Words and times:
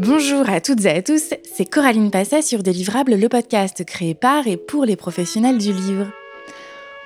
Bonjour 0.00 0.48
à 0.48 0.62
toutes 0.62 0.86
et 0.86 0.88
à 0.88 1.02
tous, 1.02 1.34
c'est 1.44 1.66
Coraline 1.66 2.10
Passet 2.10 2.40
sur 2.40 2.62
Délivrable, 2.62 3.16
le 3.16 3.28
podcast 3.28 3.84
créé 3.84 4.14
par 4.14 4.46
et 4.46 4.56
pour 4.56 4.86
les 4.86 4.96
professionnels 4.96 5.58
du 5.58 5.74
livre. 5.74 6.06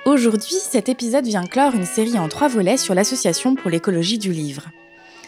Aujourd'hui, 0.05 0.55
cet 0.61 0.87
épisode 0.87 1.25
vient 1.25 1.45
clore 1.45 1.75
une 1.75 1.83
série 1.83 2.17
en 2.17 2.29
trois 2.29 2.47
volets 2.47 2.77
sur 2.77 2.95
l'Association 2.95 3.55
pour 3.55 3.69
l'écologie 3.69 4.17
du 4.17 4.31
livre. 4.31 4.69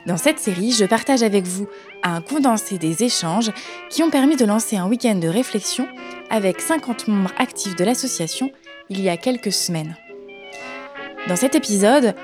Dans 0.06 0.16
cette 0.16 0.40
série, 0.40 0.72
je 0.72 0.86
partage 0.86 1.24
avec 1.24 1.44
vous 1.44 1.68
un 2.04 2.22
condensé 2.22 2.78
des 2.78 3.04
échanges 3.04 3.52
qui 3.90 4.02
ont 4.02 4.12
permis 4.12 4.38
de 4.38 4.46
lancer 4.46 4.78
un 4.78 4.88
week-end 4.88 5.16
de 5.16 5.28
réflexion 5.28 5.90
avec 6.30 6.62
50 6.62 7.10
membres 7.10 7.34
actifs 7.38 7.76
de 7.76 7.84
l'association 7.84 8.50
il 8.90 9.02
y 9.02 9.10
a 9.10 9.18
quelques 9.18 9.52
semaines. 9.52 9.98
Dans 11.28 11.36
cet 11.36 11.56
épisode, 11.56 12.16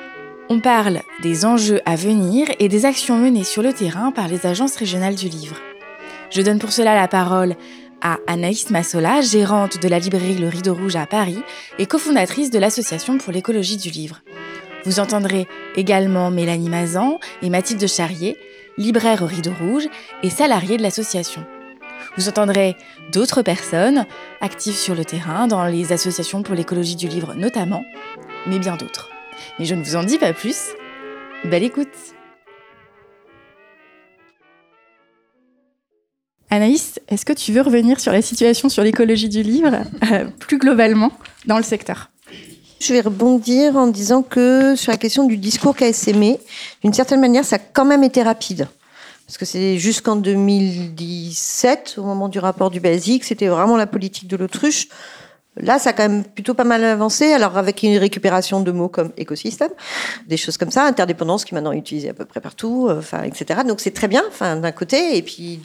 on 0.49 0.59
parle 0.59 1.01
des 1.21 1.45
enjeux 1.45 1.79
à 1.85 1.95
venir 1.95 2.47
et 2.59 2.67
des 2.67 2.85
actions 2.85 3.17
menées 3.17 3.43
sur 3.43 3.61
le 3.61 3.73
terrain 3.73 4.11
par 4.11 4.27
les 4.27 4.45
agences 4.45 4.75
régionales 4.75 5.15
du 5.15 5.29
livre. 5.29 5.55
Je 6.29 6.41
donne 6.41 6.59
pour 6.59 6.71
cela 6.71 6.95
la 6.95 7.07
parole 7.07 7.55
à 8.01 8.17
Anaïs 8.27 8.69
Massola, 8.69 9.21
gérante 9.21 9.81
de 9.81 9.87
la 9.87 9.99
librairie 9.99 10.37
Le 10.37 10.49
Rideau 10.49 10.73
Rouge 10.73 10.95
à 10.95 11.05
Paris 11.05 11.41
et 11.79 11.85
cofondatrice 11.85 12.49
de 12.49 12.59
l'Association 12.59 13.17
pour 13.17 13.31
l'écologie 13.31 13.77
du 13.77 13.89
livre. 13.89 14.21
Vous 14.83 14.99
entendrez 14.99 15.47
également 15.75 16.29
Mélanie 16.29 16.69
Mazan 16.69 17.19
et 17.41 17.49
Mathilde 17.49 17.87
Charrier, 17.87 18.35
libraire 18.77 19.21
au 19.21 19.27
Rideau 19.27 19.53
Rouge 19.57 19.87
et 20.23 20.29
salariée 20.29 20.77
de 20.77 20.83
l'association. 20.83 21.45
Vous 22.17 22.27
entendrez 22.27 22.75
d'autres 23.13 23.41
personnes 23.41 24.05
actives 24.41 24.75
sur 24.75 24.93
le 24.93 25.05
terrain, 25.05 25.47
dans 25.47 25.65
les 25.65 25.93
associations 25.93 26.43
pour 26.43 26.55
l'écologie 26.55 26.97
du 26.97 27.07
livre 27.07 27.33
notamment, 27.33 27.83
mais 28.45 28.59
bien 28.59 28.75
d'autres. 28.75 29.12
Mais 29.59 29.65
je 29.65 29.75
ne 29.75 29.83
vous 29.83 29.95
en 29.95 30.03
dis 30.03 30.17
pas 30.17 30.33
plus. 30.33 30.71
Belle 31.45 31.63
écoute 31.63 31.89
Anaïs, 36.49 36.99
est-ce 37.09 37.25
que 37.25 37.33
tu 37.33 37.51
veux 37.51 37.61
revenir 37.61 37.99
sur 37.99 38.11
la 38.11 38.21
situation 38.21 38.69
sur 38.69 38.83
l'écologie 38.83 39.27
du 39.27 39.41
livre, 39.41 39.71
euh, 40.11 40.25
plus 40.39 40.59
globalement, 40.59 41.11
dans 41.47 41.57
le 41.57 41.63
secteur? 41.63 42.11
Je 42.79 42.93
vais 42.93 43.01
rebondir 43.01 43.75
en 43.75 43.87
disant 43.87 44.21
que 44.21 44.75
sur 44.75 44.91
la 44.91 44.97
question 44.97 45.23
du 45.23 45.37
discours 45.37 45.75
KSME, 45.75 46.37
d'une 46.83 46.93
certaine 46.93 47.21
manière, 47.21 47.43
ça 47.43 47.55
a 47.55 47.59
quand 47.59 47.85
même 47.85 48.03
été 48.03 48.21
rapide. 48.21 48.67
Parce 49.25 49.37
que 49.37 49.45
c'est 49.45 49.79
jusqu'en 49.79 50.15
2017, 50.15 51.95
au 51.97 52.03
moment 52.03 52.29
du 52.29 52.39
rapport 52.39 52.69
du 52.69 52.79
BASIC, 52.79 53.23
c'était 53.23 53.47
vraiment 53.47 53.77
la 53.77 53.87
politique 53.87 54.27
de 54.27 54.35
l'autruche. 54.35 54.89
Là, 55.57 55.77
ça 55.77 55.91
a 55.91 55.93
quand 55.93 56.09
même 56.09 56.23
plutôt 56.23 56.55
pas 56.55 56.63
mal 56.63 56.83
avancé. 56.83 57.31
Alors, 57.31 57.57
avec 57.57 57.83
une 57.83 57.97
récupération 57.97 58.61
de 58.61 58.71
mots 58.71 58.89
comme 58.89 59.11
écosystème, 59.17 59.69
des 60.27 60.37
choses 60.37 60.57
comme 60.57 60.71
ça, 60.71 60.85
interdépendance 60.85 61.45
qui 61.45 61.53
est 61.53 61.55
maintenant 61.55 61.73
utilisée 61.73 62.09
à 62.09 62.13
peu 62.13 62.25
près 62.25 62.41
partout, 62.41 62.87
euh, 62.89 63.01
etc. 63.23 63.61
Donc, 63.67 63.79
c'est 63.79 63.93
très 63.93 64.07
bien, 64.07 64.23
d'un 64.39 64.71
côté. 64.71 65.15
Et 65.15 65.21
puis, 65.21 65.61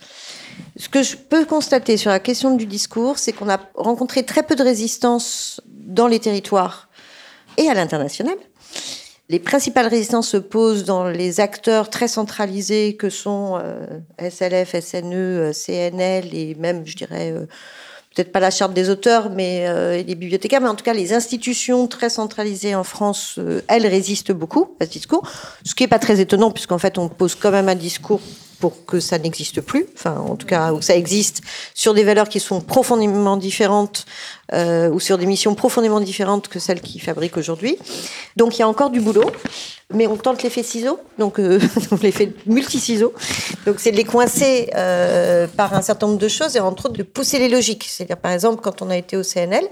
ce 0.76 0.88
que 0.88 1.02
je 1.02 1.16
peux 1.16 1.46
constater 1.46 1.96
sur 1.96 2.10
la 2.10 2.20
question 2.20 2.54
du 2.54 2.66
discours, 2.66 3.18
c'est 3.18 3.32
qu'on 3.32 3.48
a 3.48 3.60
rencontré 3.74 4.24
très 4.24 4.42
peu 4.42 4.56
de 4.56 4.62
résistance 4.62 5.60
dans 5.66 6.06
les 6.06 6.20
territoires 6.20 6.88
et 7.56 7.68
à 7.70 7.74
l'international. 7.74 8.36
Les 9.30 9.38
principales 9.38 9.86
résistances 9.86 10.28
se 10.28 10.36
posent 10.38 10.84
dans 10.84 11.06
les 11.06 11.40
acteurs 11.40 11.90
très 11.90 12.08
centralisés 12.08 12.96
que 12.96 13.10
sont 13.10 13.58
euh, 13.62 13.86
SLF, 14.18 14.78
SNE, 14.80 15.14
euh, 15.14 15.52
CNL 15.52 16.34
et 16.34 16.54
même, 16.54 16.86
je 16.86 16.96
dirais, 16.96 17.34
peut-être 18.18 18.32
pas 18.32 18.40
la 18.40 18.50
charte 18.50 18.74
des 18.74 18.90
auteurs, 18.90 19.30
mais 19.30 19.68
euh, 19.68 20.02
les 20.02 20.16
bibliothécaires, 20.16 20.60
mais 20.60 20.68
en 20.68 20.74
tout 20.74 20.82
cas 20.82 20.92
les 20.92 21.12
institutions 21.12 21.86
très 21.86 22.10
centralisées 22.10 22.74
en 22.74 22.82
France, 22.82 23.36
euh, 23.38 23.60
elles 23.68 23.86
résistent 23.86 24.32
beaucoup 24.32 24.74
à 24.80 24.86
ce 24.86 24.90
discours, 24.90 25.22
ce 25.64 25.72
qui 25.76 25.84
est 25.84 25.88
pas 25.88 26.00
très 26.00 26.18
étonnant 26.18 26.50
puisqu'en 26.50 26.78
fait 26.78 26.98
on 26.98 27.08
pose 27.08 27.36
quand 27.36 27.52
même 27.52 27.68
un 27.68 27.76
discours 27.76 28.20
pour 28.58 28.84
que 28.86 28.98
ça 28.98 29.20
n'existe 29.20 29.60
plus, 29.60 29.86
enfin 29.94 30.16
en 30.18 30.34
tout 30.34 30.48
cas 30.48 30.72
où 30.72 30.82
ça 30.82 30.96
existe 30.96 31.42
sur 31.74 31.94
des 31.94 32.02
valeurs 32.02 32.28
qui 32.28 32.40
sont 32.40 32.60
profondément 32.60 33.36
différentes 33.36 34.04
euh, 34.52 34.88
ou 34.88 35.00
sur 35.00 35.18
des 35.18 35.26
missions 35.26 35.54
profondément 35.54 36.00
différentes 36.00 36.48
que 36.48 36.58
celles 36.58 36.80
qui 36.80 36.98
fabriquent 36.98 37.36
aujourd'hui. 37.36 37.76
Donc 38.36 38.56
il 38.56 38.60
y 38.60 38.62
a 38.62 38.68
encore 38.68 38.90
du 38.90 39.00
boulot 39.00 39.30
mais 39.94 40.06
on 40.06 40.16
tente 40.16 40.42
l'effet 40.42 40.62
ciseaux, 40.62 41.00
donc 41.18 41.40
euh, 41.40 41.58
l'effet 42.02 42.34
multi-ciseaux. 42.44 43.14
Donc 43.64 43.80
c'est 43.80 43.90
de 43.90 43.96
les 43.96 44.04
coincer 44.04 44.68
euh, 44.74 45.46
par 45.46 45.72
un 45.72 45.80
certain 45.80 46.08
nombre 46.08 46.18
de 46.18 46.28
choses 46.28 46.56
et 46.56 46.60
entre 46.60 46.86
autres 46.86 46.98
de 46.98 47.02
pousser 47.02 47.38
les 47.38 47.48
logiques. 47.48 47.86
C'est-à-dire 47.88 48.18
par 48.18 48.32
exemple 48.32 48.60
quand 48.62 48.82
on 48.82 48.90
a 48.90 48.96
été 48.98 49.16
au 49.16 49.22
CNL, 49.22 49.64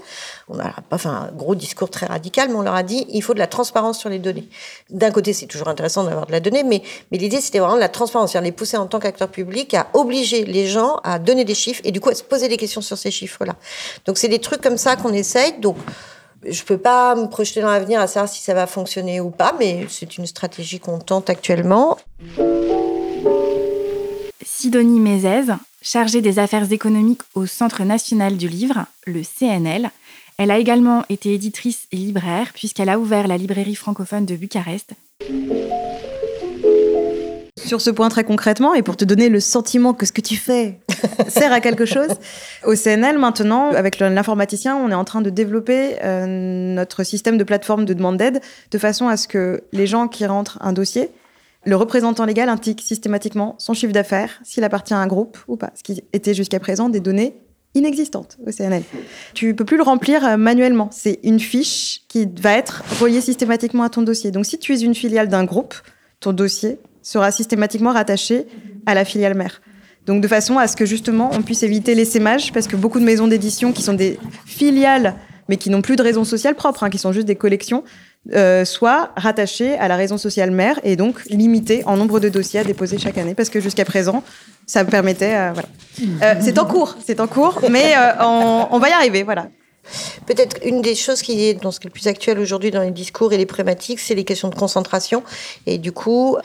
on 0.49 0.57
a 0.57 0.73
pas 0.89 0.97
fait 0.97 1.09
un 1.09 1.29
gros 1.35 1.53
discours 1.53 1.91
très 1.91 2.07
radical, 2.07 2.49
mais 2.49 2.55
on 2.55 2.63
leur 2.63 2.73
a 2.73 2.81
dit 2.81 3.05
il 3.09 3.21
faut 3.21 3.35
de 3.35 3.39
la 3.39 3.45
transparence 3.45 3.99
sur 3.99 4.09
les 4.09 4.17
données. 4.17 4.49
D'un 4.89 5.11
côté 5.11 5.33
c'est 5.33 5.45
toujours 5.45 5.67
intéressant 5.67 6.03
d'avoir 6.03 6.25
de 6.25 6.31
la 6.31 6.39
donnée, 6.39 6.63
mais, 6.63 6.81
mais 7.11 7.19
l'idée 7.19 7.39
c'était 7.39 7.59
vraiment 7.59 7.75
de 7.75 7.79
la 7.79 7.89
transparence, 7.89 8.31
c'est-à-dire 8.31 8.47
les 8.47 8.53
pousser 8.53 8.77
en 8.77 8.87
tant 8.87 8.99
qu'acteur 8.99 9.27
public 9.27 9.75
à 9.75 9.87
obliger 9.93 10.45
les 10.45 10.65
gens 10.65 10.99
à 11.03 11.19
donner 11.19 11.45
des 11.45 11.55
chiffres 11.55 11.81
et 11.83 11.91
du 11.91 11.99
coup 11.99 12.09
à 12.09 12.15
se 12.15 12.23
poser 12.23 12.47
des 12.47 12.57
questions 12.57 12.81
sur 12.81 12.97
ces 12.97 13.11
chiffres-là. 13.11 13.55
Donc 14.05 14.17
c'est 14.17 14.29
des 14.29 14.39
trucs 14.39 14.61
comme 14.67 14.77
ça 14.77 14.97
qu'on 14.97 15.13
essaye. 15.13 15.53
Donc 15.59 15.77
je 16.45 16.61
peux 16.63 16.77
pas 16.77 17.15
me 17.15 17.27
projeter 17.27 17.61
dans 17.61 17.71
l'avenir 17.71 18.01
à 18.01 18.07
savoir 18.07 18.29
si 18.29 18.41
ça 18.41 18.53
va 18.53 18.67
fonctionner 18.67 19.21
ou 19.21 19.29
pas, 19.29 19.55
mais 19.57 19.85
c'est 19.89 20.17
une 20.17 20.25
stratégie 20.25 20.79
qu'on 20.79 20.99
tente 20.99 21.29
actuellement. 21.29 21.97
Sidonie 24.43 24.99
Mézès, 24.99 25.45
chargée 25.81 26.21
des 26.21 26.37
affaires 26.37 26.69
économiques 26.71 27.21
au 27.33 27.45
Centre 27.45 27.83
national 27.83 28.35
du 28.35 28.49
livre, 28.49 28.85
le 29.05 29.21
CNL, 29.23 29.89
elle 30.37 30.51
a 30.51 30.57
également 30.57 31.03
été 31.09 31.33
éditrice 31.33 31.87
et 31.93 31.95
libraire 31.95 32.51
puisqu'elle 32.53 32.89
a 32.89 32.99
ouvert 32.99 33.27
la 33.27 33.37
librairie 33.37 33.75
francophone 33.75 34.25
de 34.25 34.35
Bucarest 34.35 34.91
sur 37.67 37.81
ce 37.81 37.89
point 37.89 38.09
très 38.09 38.23
concrètement 38.23 38.73
et 38.73 38.81
pour 38.81 38.97
te 38.97 39.05
donner 39.05 39.29
le 39.29 39.39
sentiment 39.39 39.93
que 39.93 40.05
ce 40.05 40.11
que 40.11 40.21
tu 40.21 40.35
fais 40.35 40.79
sert 41.27 41.51
à 41.51 41.59
quelque 41.59 41.85
chose. 41.85 42.09
Au 42.65 42.73
CNL, 42.73 43.17
maintenant, 43.17 43.71
avec 43.71 43.99
l'informaticien, 43.99 44.75
on 44.75 44.89
est 44.89 44.95
en 44.95 45.03
train 45.03 45.21
de 45.21 45.29
développer 45.29 45.97
euh, 46.03 46.25
notre 46.27 47.03
système 47.03 47.37
de 47.37 47.43
plateforme 47.43 47.85
de 47.85 47.93
demande 47.93 48.17
d'aide 48.17 48.41
de 48.71 48.77
façon 48.77 49.07
à 49.07 49.17
ce 49.17 49.27
que 49.27 49.63
les 49.73 49.85
gens 49.85 50.07
qui 50.07 50.25
rentrent 50.25 50.57
un 50.61 50.73
dossier, 50.73 51.11
le 51.65 51.75
représentant 51.75 52.25
légal 52.25 52.47
indique 52.49 52.81
systématiquement 52.81 53.55
son 53.57 53.73
chiffre 53.73 53.91
d'affaires, 53.91 54.39
s'il 54.43 54.63
appartient 54.63 54.93
à 54.93 54.97
un 54.97 55.07
groupe 55.07 55.37
ou 55.47 55.57
pas, 55.57 55.71
ce 55.75 55.83
qui 55.83 56.01
était 56.13 56.33
jusqu'à 56.33 56.59
présent 56.59 56.87
des 56.87 57.01
données 57.01 57.35
inexistantes 57.75 58.37
au 58.47 58.51
CNL. 58.51 58.83
Tu 59.33 59.53
peux 59.53 59.65
plus 59.65 59.77
le 59.77 59.83
remplir 59.83 60.25
euh, 60.25 60.37
manuellement. 60.37 60.89
C'est 60.91 61.19
une 61.23 61.39
fiche 61.39 62.03
qui 62.07 62.27
va 62.41 62.53
être 62.53 62.83
reliée 63.01 63.21
systématiquement 63.21 63.83
à 63.83 63.89
ton 63.89 64.01
dossier. 64.01 64.31
Donc 64.31 64.45
si 64.45 64.57
tu 64.57 64.73
es 64.73 64.79
une 64.79 64.95
filiale 64.95 65.27
d'un 65.27 65.43
groupe, 65.43 65.75
ton 66.21 66.31
dossier 66.31 66.79
sera 67.07 67.31
systématiquement 67.31 67.93
rattaché 67.93 68.47
à 68.85 68.93
la 68.93 69.05
filiale 69.05 69.33
mère. 69.33 69.61
Donc 70.05 70.21
de 70.21 70.27
façon 70.27 70.57
à 70.57 70.67
ce 70.67 70.75
que 70.75 70.85
justement 70.85 71.29
on 71.33 71.41
puisse 71.41 71.63
éviter 71.63 71.95
l'essaimage, 71.95 72.51
parce 72.51 72.67
que 72.67 72.75
beaucoup 72.75 72.99
de 72.99 73.05
maisons 73.05 73.27
d'édition 73.27 73.71
qui 73.71 73.81
sont 73.81 73.93
des 73.93 74.19
filiales, 74.45 75.15
mais 75.47 75.55
qui 75.55 75.69
n'ont 75.69 75.81
plus 75.81 75.95
de 75.95 76.03
raison 76.03 76.25
sociale 76.25 76.55
propre, 76.55 76.83
hein, 76.83 76.89
qui 76.89 76.97
sont 76.97 77.13
juste 77.13 77.25
des 77.25 77.37
collections, 77.37 77.85
euh, 78.33 78.65
soient 78.65 79.11
rattachées 79.15 79.77
à 79.77 79.87
la 79.87 79.95
raison 79.95 80.17
sociale 80.17 80.51
mère 80.51 80.81
et 80.83 80.97
donc 80.97 81.23
limitées 81.29 81.81
en 81.85 81.95
nombre 81.95 82.19
de 82.19 82.27
dossiers 82.27 82.59
à 82.59 82.65
déposer 82.65 82.97
chaque 82.97 83.17
année, 83.17 83.35
parce 83.35 83.49
que 83.49 83.61
jusqu'à 83.61 83.85
présent, 83.85 84.21
ça 84.65 84.83
permettait... 84.83 85.35
Euh, 85.35 85.51
voilà. 85.53 85.69
Euh, 86.23 86.41
c'est 86.41 86.59
en 86.59 86.65
cours, 86.65 86.97
c'est 87.05 87.21
en 87.21 87.27
cours, 87.27 87.61
mais 87.71 87.93
on, 88.19 88.67
on 88.69 88.79
va 88.79 88.89
y 88.89 88.91
arriver, 88.91 89.23
voilà. 89.23 89.47
Peut-être 90.25 90.57
une 90.63 90.81
des 90.81 90.95
choses 90.95 91.21
qui 91.21 91.45
est 91.45 91.53
dans 91.53 91.71
ce 91.71 91.79
qui 91.79 91.87
est 91.87 91.89
le 91.89 91.93
plus 91.93 92.07
actuel 92.07 92.39
aujourd'hui 92.39 92.71
dans 92.71 92.81
les 92.81 92.91
discours 92.91 93.33
et 93.33 93.37
les 93.37 93.45
problématiques, 93.45 93.99
c'est 93.99 94.15
les 94.15 94.23
questions 94.23 94.49
de 94.49 94.55
concentration. 94.55 95.23
Et 95.65 95.77
du 95.77 95.91
coup, 95.91 96.37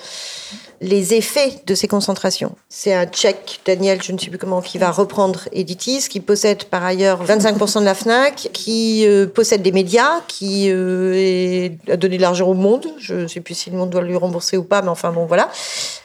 les 0.82 1.14
effets 1.14 1.62
de 1.64 1.74
ces 1.74 1.86
concentrations. 1.86 2.56
C'est 2.68 2.92
un 2.92 3.06
tchèque, 3.06 3.60
Daniel, 3.64 4.02
je 4.02 4.12
ne 4.12 4.18
sais 4.18 4.28
plus 4.28 4.38
comment, 4.38 4.60
qui 4.60 4.78
va 4.78 4.90
reprendre 4.90 5.48
Editis, 5.52 6.08
qui 6.08 6.18
possède 6.18 6.64
par 6.64 6.84
ailleurs 6.84 7.24
25% 7.24 7.80
de 7.80 7.84
la 7.84 7.94
FNAC, 7.94 8.50
qui 8.52 9.06
euh, 9.06 9.26
possède 9.26 9.62
des 9.62 9.70
médias, 9.70 10.20
qui 10.26 10.66
euh, 10.70 11.68
a 11.88 11.96
donné 11.96 12.16
de 12.16 12.22
l'argent 12.22 12.48
au 12.48 12.54
monde. 12.54 12.88
Je 12.98 13.14
ne 13.14 13.26
sais 13.28 13.40
plus 13.40 13.54
si 13.54 13.70
le 13.70 13.76
monde 13.76 13.90
doit 13.90 14.02
lui 14.02 14.16
rembourser 14.16 14.56
ou 14.56 14.64
pas, 14.64 14.82
mais 14.82 14.88
enfin 14.88 15.12
bon, 15.12 15.24
voilà. 15.24 15.50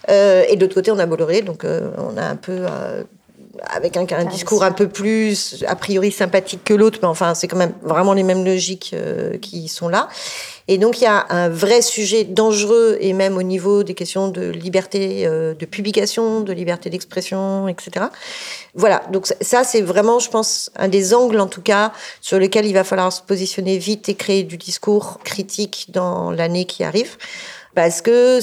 Euh, 0.10 0.44
et 0.48 0.56
de 0.56 0.62
l'autre 0.62 0.76
côté, 0.76 0.92
on 0.92 1.00
a 1.00 1.08
Bolloré, 1.08 1.42
donc 1.42 1.66
on 1.66 2.16
a 2.18 2.24
un 2.24 2.36
peu 2.36 2.66
avec 3.64 3.98
un, 3.98 4.06
un, 4.12 4.26
discours 4.26 4.64
un 4.64 4.72
peu 4.72 4.88
plus 4.88 5.64
a 5.68 5.76
priori 5.76 6.12
sympathique 6.12 6.64
que 6.64 6.74
l'autre, 6.74 7.00
mais 7.02 7.08
enfin 7.08 7.34
c'est 7.34 7.48
quand 7.48 7.58
même 7.58 7.74
vraiment 7.82 8.14
les 8.14 8.24
mêmes 8.24 8.46
logiques 8.46 8.92
euh, 8.94 9.38
qui 9.38 9.68
sont 9.68 9.90
là. 9.90 10.08
Et 10.68 10.78
donc 10.78 11.00
il 11.00 11.06
y 11.06 11.08
a 11.08 11.26
un 11.30 11.50
vrai 11.50 11.82
sujet 11.82 12.24
dangereux 12.24 12.98
et 13.00 13.14
même 13.14 13.38
au 13.38 13.44
niveau 13.44 13.84
des 13.84 13.94
questions 13.94 14.28
de 14.28 14.50
liberté 14.50 15.26
euh, 15.26 15.54
de 15.54 15.66
publication, 15.66 16.42
de 16.42 16.54
liberté 16.54 16.90
d'expression, 16.90 17.68
etc. 17.68 18.08
Voilà, 18.76 19.02
donc 19.12 19.28
ça 19.42 19.64
c'est 19.64 19.82
vraiment, 19.82 20.20
je 20.20 20.30
pense, 20.30 20.70
un 20.76 20.88
des 20.88 21.14
angles 21.14 21.40
en 21.40 21.48
tout 21.48 21.62
cas 21.62 21.94
sur 22.22 22.40
lequel 22.40 22.66
il 22.66 22.74
va 22.74 22.84
falloir 22.84 23.12
se 23.12 23.22
positionner 23.22 23.78
vite 23.78 24.10
et 24.10 24.16
créer 24.16 24.44
du 24.44 24.58
discours 24.58 25.20
critique 25.24 25.88
dans 25.90 26.32
l'année 26.32 26.66
qui 26.66 26.84
arrive 26.84 27.18
parce 27.78 28.02
que 28.02 28.40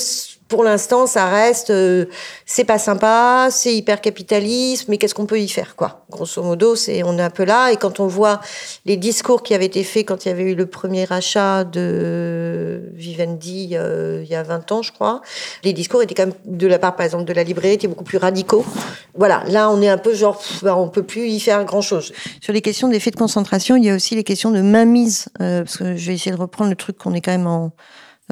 pour 0.54 0.62
l'instant, 0.62 1.08
ça 1.08 1.26
reste, 1.26 1.70
euh, 1.70 2.04
c'est 2.46 2.62
pas 2.62 2.78
sympa, 2.78 3.48
c'est 3.50 3.74
hyper 3.74 4.00
capitaliste, 4.00 4.86
mais 4.86 4.98
qu'est-ce 4.98 5.12
qu'on 5.12 5.26
peut 5.26 5.40
y 5.40 5.48
faire, 5.48 5.74
quoi? 5.74 6.04
Grosso 6.10 6.44
modo, 6.44 6.76
c'est, 6.76 7.02
on 7.02 7.18
est 7.18 7.22
un 7.22 7.30
peu 7.30 7.42
là. 7.42 7.72
Et 7.72 7.76
quand 7.76 7.98
on 7.98 8.06
voit 8.06 8.40
les 8.84 8.96
discours 8.96 9.42
qui 9.42 9.52
avaient 9.52 9.66
été 9.66 9.82
faits 9.82 10.06
quand 10.06 10.24
il 10.24 10.28
y 10.28 10.30
avait 10.30 10.52
eu 10.52 10.54
le 10.54 10.66
premier 10.66 11.12
achat 11.12 11.64
de 11.64 12.82
Vivendi 12.94 13.70
euh, 13.72 14.20
il 14.22 14.30
y 14.30 14.36
a 14.36 14.44
20 14.44 14.70
ans, 14.70 14.82
je 14.82 14.92
crois, 14.92 15.22
les 15.64 15.72
discours 15.72 16.02
étaient 16.02 16.14
quand 16.14 16.26
même 16.26 16.36
de 16.44 16.68
la 16.68 16.78
part, 16.78 16.94
par 16.94 17.04
exemple, 17.04 17.24
de 17.24 17.32
la 17.32 17.42
librairie, 17.42 17.74
étaient 17.74 17.88
beaucoup 17.88 18.04
plus 18.04 18.18
radicaux. 18.18 18.64
Voilà, 19.16 19.42
là, 19.48 19.70
on 19.70 19.82
est 19.82 19.88
un 19.88 19.98
peu 19.98 20.14
genre, 20.14 20.40
bah, 20.62 20.76
on 20.76 20.88
peut 20.88 21.02
plus 21.02 21.26
y 21.26 21.40
faire 21.40 21.64
grand-chose. 21.64 22.12
Sur 22.40 22.52
les 22.52 22.60
questions 22.60 22.86
d'effet 22.86 23.10
de 23.10 23.16
concentration, 23.16 23.74
il 23.74 23.84
y 23.84 23.90
a 23.90 23.96
aussi 23.96 24.14
les 24.14 24.22
questions 24.22 24.52
de 24.52 24.60
mainmise, 24.60 25.26
euh, 25.40 25.64
parce 25.64 25.78
que 25.78 25.96
je 25.96 26.06
vais 26.06 26.14
essayer 26.14 26.30
de 26.30 26.40
reprendre 26.40 26.70
le 26.70 26.76
truc 26.76 26.96
qu'on 26.96 27.12
est 27.12 27.20
quand 27.20 27.32
même 27.32 27.48
en 27.48 27.72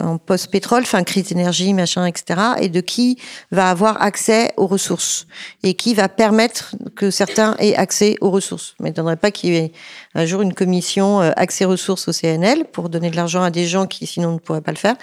en 0.01 0.17
post-pétrole, 0.17 0.83
enfin 0.83 1.03
crise 1.05 1.29
d'énergie, 1.29 1.75
machin, 1.75 2.07
etc., 2.07 2.41
et 2.61 2.71
de 2.71 2.81
qui 2.81 3.19
va 3.51 3.69
avoir 3.69 4.01
accès 4.01 4.53
aux 4.57 4.67
ressources 4.67 5.27
et 5.63 5.75
qui 5.75 5.93
va 5.93 6.09
permettre 6.09 6.75
que 6.97 7.11
certains 7.11 7.57
aient 7.59 7.77
accès 7.77 8.17
aux 8.23 8.31
ressources. 8.31 8.75
Je 8.79 8.83
ne 8.83 8.89
m'étonnerait 8.89 9.17
pas 9.17 9.31
qu'il 9.31 9.53
y 9.53 9.57
ait 9.57 9.73
un 10.15 10.25
jour 10.25 10.41
une 10.41 10.55
commission 10.55 11.21
euh, 11.21 11.31
accès 11.37 11.67
ressources 11.67 12.09
au 12.09 12.13
CNL 12.13 12.65
pour 12.73 12.89
donner 12.89 13.11
de 13.11 13.17
l'argent 13.17 13.43
à 13.43 13.51
des 13.51 13.67
gens 13.67 13.87
qui 13.87 14.07
sinon 14.07 14.33
ne 14.33 14.39
pourraient 14.39 14.63
pas 14.63 14.73
le 14.73 14.79
faire, 14.79 14.97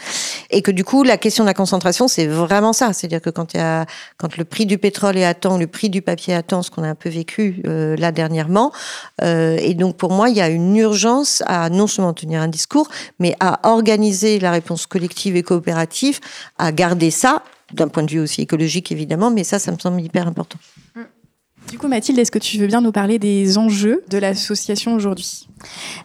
et 0.50 0.64
que 0.64 0.72
du 0.72 0.84
coup 0.84 1.04
la 1.04 1.18
question 1.18 1.44
de 1.44 1.50
la 1.50 1.54
concentration 1.54 2.08
c'est 2.08 2.26
vraiment 2.26 2.74
ça, 2.74 2.92
c'est-à-dire 2.94 3.22
que 3.22 3.30
quand 3.30 4.38
le 4.38 4.44
prix 4.44 4.66
du 4.66 4.80
pétrole 4.80 5.18
est 5.18 5.26
à 5.26 5.36
temps, 5.36 5.58
le 5.58 5.68
prix 5.68 5.90
du 5.90 6.02
papier 6.02 6.34
est 6.34 6.38
à 6.38 6.44
temps, 6.44 6.64
ce 6.64 6.72
qu'on 6.72 6.84
a 6.84 6.90
un 6.90 6.96
peu 6.96 7.10
vécu 7.10 7.62
euh, 7.68 7.96
là 7.96 8.12
dernièrement, 8.12 8.72
euh, 9.22 9.58
et 9.60 9.76
donc 9.76 9.98
pour 9.98 10.12
moi 10.12 10.30
il 10.30 10.36
y 10.36 10.42
a 10.42 10.50
une 10.50 10.76
urgence 10.78 11.44
à 11.46 11.70
non 11.70 11.86
seulement 11.86 12.14
tenir 12.14 12.42
un 12.42 12.48
discours, 12.48 12.88
mais 13.20 13.36
à 13.40 13.70
organiser 13.70 14.40
la 14.40 14.50
réponse 14.50 14.79
collective 14.88 15.36
et 15.36 15.44
coopérative, 15.44 16.20
à 16.58 16.72
garder 16.72 17.12
ça, 17.12 17.44
d'un 17.74 17.88
point 17.88 18.04
de 18.04 18.12
vue 18.12 18.20
aussi 18.20 18.42
écologique 18.42 18.92
évidemment, 18.92 19.32
mais 19.32 19.44
ça, 19.44 19.60
ça 19.60 19.72
me 19.72 19.78
semble 19.78 20.02
hyper 20.02 20.28
important. 20.28 20.58
Du 21.70 21.78
coup, 21.78 21.88
Mathilde, 21.88 22.18
est-ce 22.18 22.32
que 22.32 22.40
tu 22.40 22.58
veux 22.58 22.66
bien 22.66 22.82
nous 22.82 22.92
parler 22.92 23.20
des 23.20 23.60
enjeux 23.60 24.04
de 24.10 24.18
l'association 24.18 24.96
aujourd'hui? 24.96 25.48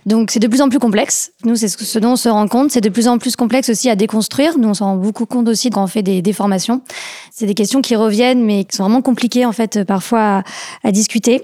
Donc, 0.05 0.31
c'est 0.31 0.41
de 0.41 0.47
plus 0.47 0.61
en 0.61 0.69
plus 0.69 0.79
complexe. 0.79 1.33
Nous, 1.45 1.57
c'est 1.57 1.69
ce 1.69 1.99
dont 1.99 2.13
on 2.13 2.17
se 2.17 2.29
rend 2.29 2.49
compte. 2.49 2.71
C'est 2.71 2.83
de 2.83 2.91
plus 2.91 3.09
en 3.09 3.17
plus 3.17 3.35
complexe 3.35 3.71
aussi 3.71 3.89
à 3.89 3.97
déconstruire. 3.97 4.59
Nous, 4.59 4.69
on 4.69 4.75
s'en 4.75 4.87
rend 4.87 4.97
beaucoup 4.97 5.25
compte 5.25 5.49
aussi 5.49 5.71
quand 5.71 5.83
on 5.83 5.87
fait 5.87 6.03
des, 6.03 6.21
des 6.21 6.33
formations. 6.35 6.83
C'est 7.31 7.47
des 7.47 7.55
questions 7.55 7.81
qui 7.81 7.97
reviennent, 7.97 8.45
mais 8.45 8.65
qui 8.65 8.77
sont 8.77 8.83
vraiment 8.83 9.01
compliquées, 9.01 9.47
en 9.47 9.53
fait, 9.53 9.85
parfois 9.85 10.21
à, 10.39 10.43
à 10.83 10.93
discuter 10.93 11.43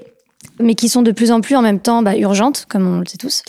mais 0.60 0.74
qui 0.74 0.88
sont 0.88 1.02
de 1.02 1.12
plus 1.12 1.30
en 1.30 1.40
plus 1.40 1.56
en 1.56 1.62
même 1.62 1.80
temps 1.80 2.02
bah, 2.02 2.16
urgentes, 2.16 2.66
comme 2.68 2.86
on 2.86 3.00
le 3.00 3.06
sait 3.06 3.18
tous 3.18 3.42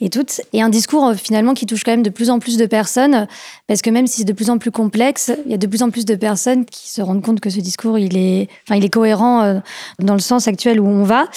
et 0.00 0.08
toutes, 0.08 0.40
et 0.52 0.62
un 0.62 0.68
discours 0.68 1.06
euh, 1.06 1.14
finalement 1.14 1.54
qui 1.54 1.66
touche 1.66 1.84
quand 1.84 1.90
même 1.90 2.02
de 2.02 2.10
plus 2.10 2.30
en 2.30 2.38
plus 2.38 2.56
de 2.56 2.66
personnes, 2.66 3.26
parce 3.66 3.82
que 3.82 3.90
même 3.90 4.06
si 4.06 4.18
c'est 4.18 4.24
de 4.24 4.32
plus 4.32 4.50
en 4.50 4.58
plus 4.58 4.70
complexe, 4.70 5.32
il 5.44 5.50
y 5.50 5.54
a 5.54 5.58
de 5.58 5.66
plus 5.66 5.82
en 5.82 5.90
plus 5.90 6.04
de 6.04 6.14
personnes 6.14 6.64
qui 6.64 6.88
se 6.88 7.02
rendent 7.02 7.22
compte 7.22 7.40
que 7.40 7.50
ce 7.50 7.60
discours, 7.60 7.98
il 7.98 8.16
est, 8.16 8.48
enfin, 8.66 8.76
il 8.76 8.84
est 8.84 8.90
cohérent 8.90 9.42
euh, 9.42 9.58
dans 9.98 10.14
le 10.14 10.20
sens 10.20 10.48
actuel 10.48 10.80
où 10.80 10.86
on 10.86 11.04
va, 11.04 11.28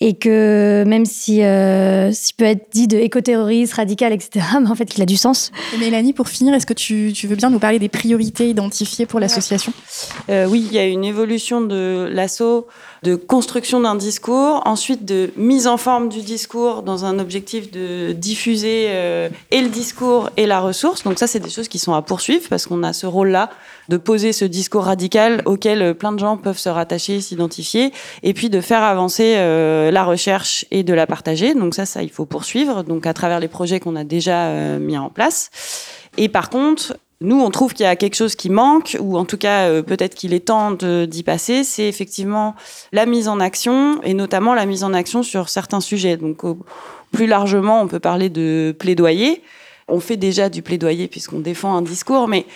et 0.00 0.14
que 0.14 0.84
même 0.86 1.06
si, 1.06 1.42
euh, 1.42 2.12
s'il 2.12 2.36
peut 2.36 2.44
être 2.44 2.66
dit 2.72 2.88
de 2.88 2.98
éco-terroriste, 2.98 3.74
radical, 3.74 4.12
etc., 4.12 4.44
mais 4.60 4.68
en 4.68 4.74
fait, 4.74 4.96
il 4.96 5.02
a 5.02 5.06
du 5.06 5.16
sens. 5.16 5.50
Et 5.74 5.78
Mélanie, 5.78 6.12
pour 6.12 6.28
finir, 6.28 6.54
est-ce 6.54 6.66
que 6.66 6.74
tu, 6.74 7.12
tu, 7.14 7.26
veux 7.26 7.36
bien 7.36 7.50
nous 7.50 7.58
parler 7.58 7.78
des 7.78 7.88
priorités 7.88 8.48
identifiées 8.48 9.06
pour 9.06 9.20
l'association? 9.20 9.72
Euh, 10.28 10.46
Oui, 10.46 10.66
il 10.70 10.74
y 10.74 10.78
a 10.78 10.86
une 10.86 11.04
évolution 11.04 11.60
de 11.60 12.08
l'assaut 12.12 12.66
de 13.02 13.14
construction 13.14 13.80
d'un 13.80 13.94
discours, 13.94 14.62
ensuite 14.66 15.04
de 15.04 15.32
mise 15.36 15.66
en 15.66 15.76
forme 15.76 16.08
du 16.08 16.20
discours 16.20 16.82
dans 16.82 17.04
un 17.04 17.18
objectif 17.18 17.70
de 17.70 18.12
diffuser 18.12 18.86
euh, 18.88 19.28
et 19.50 19.62
le 19.62 19.68
discours 19.68 20.30
et 20.36 20.46
la 20.46 20.60
ressource. 20.60 21.04
Donc 21.04 21.18
ça, 21.18 21.26
c'est 21.26 21.40
des 21.40 21.50
choses 21.50 21.68
qui 21.68 21.78
sont 21.78 21.94
à 21.94 22.02
poursuivre 22.02 22.46
parce 22.48 22.66
qu'on 22.66 22.82
a 22.82 22.92
ce 22.92 23.06
rôle-là 23.06 23.50
de 23.90 23.96
poser 23.96 24.32
ce 24.32 24.44
discours 24.44 24.84
radical 24.84 25.42
auquel 25.46 25.82
euh, 25.82 25.94
plein 25.94 26.12
de 26.12 26.18
gens 26.18 26.36
peuvent 26.36 26.58
se 26.58 26.68
rattacher, 26.68 27.20
s'identifier, 27.20 27.92
et 28.22 28.34
puis 28.34 28.48
de 28.48 28.60
faire 28.60 28.82
avancer 28.82 29.34
euh, 29.36 29.90
la 29.90 30.04
recherche 30.04 30.64
et 30.70 30.84
de 30.84 30.94
la 30.94 31.06
partager. 31.06 31.54
Donc 31.54 31.74
ça, 31.74 31.86
ça, 31.86 32.02
il 32.02 32.10
faut 32.10 32.24
poursuivre, 32.24 32.84
donc 32.84 33.06
à 33.06 33.14
travers 33.14 33.40
les 33.40 33.48
projets 33.48 33.80
qu'on 33.80 33.96
a 33.96 34.04
déjà 34.04 34.46
euh, 34.46 34.78
mis 34.78 34.96
en 34.96 35.10
place. 35.10 35.50
Et 36.16 36.28
par 36.28 36.50
contre, 36.50 36.96
nous, 37.22 37.38
on 37.38 37.50
trouve 37.50 37.74
qu'il 37.74 37.84
y 37.84 37.88
a 37.88 37.96
quelque 37.96 38.16
chose 38.16 38.34
qui 38.34 38.48
manque, 38.48 38.96
ou 38.98 39.18
en 39.18 39.26
tout 39.26 39.36
cas, 39.36 39.68
euh, 39.68 39.82
peut-être 39.82 40.14
qu'il 40.14 40.32
est 40.32 40.46
temps 40.46 40.72
d'y 40.72 41.22
passer, 41.22 41.64
c'est 41.64 41.86
effectivement 41.86 42.54
la 42.92 43.04
mise 43.04 43.28
en 43.28 43.40
action, 43.40 44.02
et 44.02 44.14
notamment 44.14 44.54
la 44.54 44.64
mise 44.64 44.84
en 44.84 44.94
action 44.94 45.22
sur 45.22 45.50
certains 45.50 45.80
sujets. 45.80 46.16
Donc, 46.16 46.38
plus 47.12 47.26
largement, 47.26 47.82
on 47.82 47.88
peut 47.88 48.00
parler 48.00 48.30
de 48.30 48.74
plaidoyer. 48.78 49.42
On 49.88 50.00
fait 50.00 50.16
déjà 50.16 50.48
du 50.48 50.62
plaidoyer 50.62 51.08
puisqu'on 51.08 51.40
défend 51.40 51.76
un 51.76 51.82
discours, 51.82 52.28
mais 52.28 52.46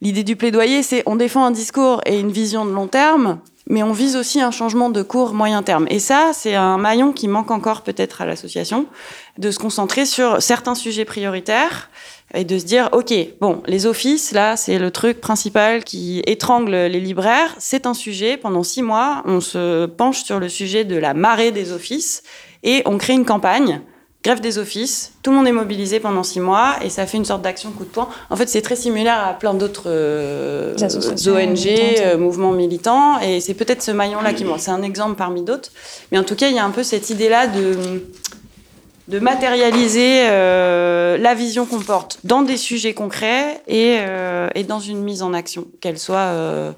l'idée 0.00 0.22
du 0.22 0.36
plaidoyer, 0.36 0.82
c'est 0.82 1.02
on 1.06 1.16
défend 1.16 1.44
un 1.44 1.50
discours 1.50 2.00
et 2.04 2.20
une 2.20 2.30
vision 2.30 2.66
de 2.66 2.70
long 2.70 2.86
terme, 2.86 3.38
mais 3.66 3.82
on 3.82 3.92
vise 3.92 4.16
aussi 4.16 4.40
un 4.40 4.50
changement 4.50 4.90
de 4.90 5.02
court 5.02 5.32
moyen 5.32 5.62
terme. 5.62 5.86
Et 5.88 5.98
ça, 5.98 6.32
c'est 6.32 6.54
un 6.54 6.76
maillon 6.76 7.12
qui 7.12 7.28
manque 7.28 7.50
encore 7.50 7.82
peut-être 7.82 8.20
à 8.20 8.26
l'association, 8.26 8.86
de 9.38 9.50
se 9.50 9.58
concentrer 9.58 10.04
sur 10.04 10.42
certains 10.42 10.74
sujets 10.74 11.04
prioritaires 11.04 11.90
et 12.34 12.44
de 12.44 12.58
se 12.58 12.64
dire, 12.64 12.88
OK, 12.92 13.14
bon, 13.40 13.62
les 13.66 13.86
offices, 13.86 14.32
là, 14.32 14.56
c'est 14.56 14.78
le 14.78 14.90
truc 14.90 15.20
principal 15.20 15.84
qui 15.84 16.22
étrangle 16.26 16.72
les 16.72 17.00
libraires. 17.00 17.54
C'est 17.58 17.86
un 17.86 17.94
sujet. 17.94 18.36
Pendant 18.36 18.62
six 18.62 18.82
mois, 18.82 19.22
on 19.24 19.40
se 19.40 19.86
penche 19.86 20.24
sur 20.24 20.40
le 20.40 20.48
sujet 20.48 20.84
de 20.84 20.96
la 20.96 21.14
marée 21.14 21.52
des 21.52 21.72
offices 21.72 22.22
et 22.62 22.82
on 22.86 22.98
crée 22.98 23.14
une 23.14 23.24
campagne. 23.24 23.80
Grève 24.24 24.40
des 24.40 24.56
offices, 24.56 25.12
tout 25.22 25.30
le 25.32 25.36
monde 25.36 25.46
est 25.46 25.52
mobilisé 25.52 26.00
pendant 26.00 26.22
six 26.22 26.40
mois 26.40 26.76
et 26.82 26.88
ça 26.88 27.06
fait 27.06 27.18
une 27.18 27.26
sorte 27.26 27.42
d'action 27.42 27.70
coup 27.72 27.84
de 27.84 27.90
poing. 27.90 28.08
En 28.30 28.36
fait, 28.36 28.48
c'est 28.48 28.62
très 28.62 28.74
similaire 28.74 29.22
à 29.22 29.34
plein 29.34 29.52
d'autres 29.52 29.82
euh, 29.84 30.74
ONG, 31.26 31.66
euh, 31.66 32.16
mouvements 32.16 32.52
militants 32.52 33.20
et 33.20 33.42
c'est 33.42 33.52
peut-être 33.52 33.82
ce 33.82 33.90
maillon-là 33.90 34.32
qui 34.32 34.46
manque. 34.46 34.60
C'est 34.60 34.70
un 34.70 34.82
exemple 34.82 35.16
parmi 35.16 35.42
d'autres. 35.42 35.68
Mais 36.10 36.16
en 36.16 36.24
tout 36.24 36.36
cas, 36.36 36.48
il 36.48 36.56
y 36.56 36.58
a 36.58 36.64
un 36.64 36.70
peu 36.70 36.82
cette 36.82 37.10
idée-là 37.10 37.48
de 37.48 38.02
de 39.08 39.18
matérialiser 39.18 40.22
euh, 40.30 41.18
la 41.18 41.34
vision 41.34 41.66
qu'on 41.66 41.80
porte 41.80 42.20
dans 42.24 42.40
des 42.40 42.56
sujets 42.56 42.94
concrets 42.94 43.60
et, 43.68 43.98
et 44.54 44.64
dans 44.64 44.80
une 44.80 45.02
mise 45.02 45.22
en 45.22 45.34
action, 45.34 45.66
qu'elle 45.82 45.98
soit 45.98 46.74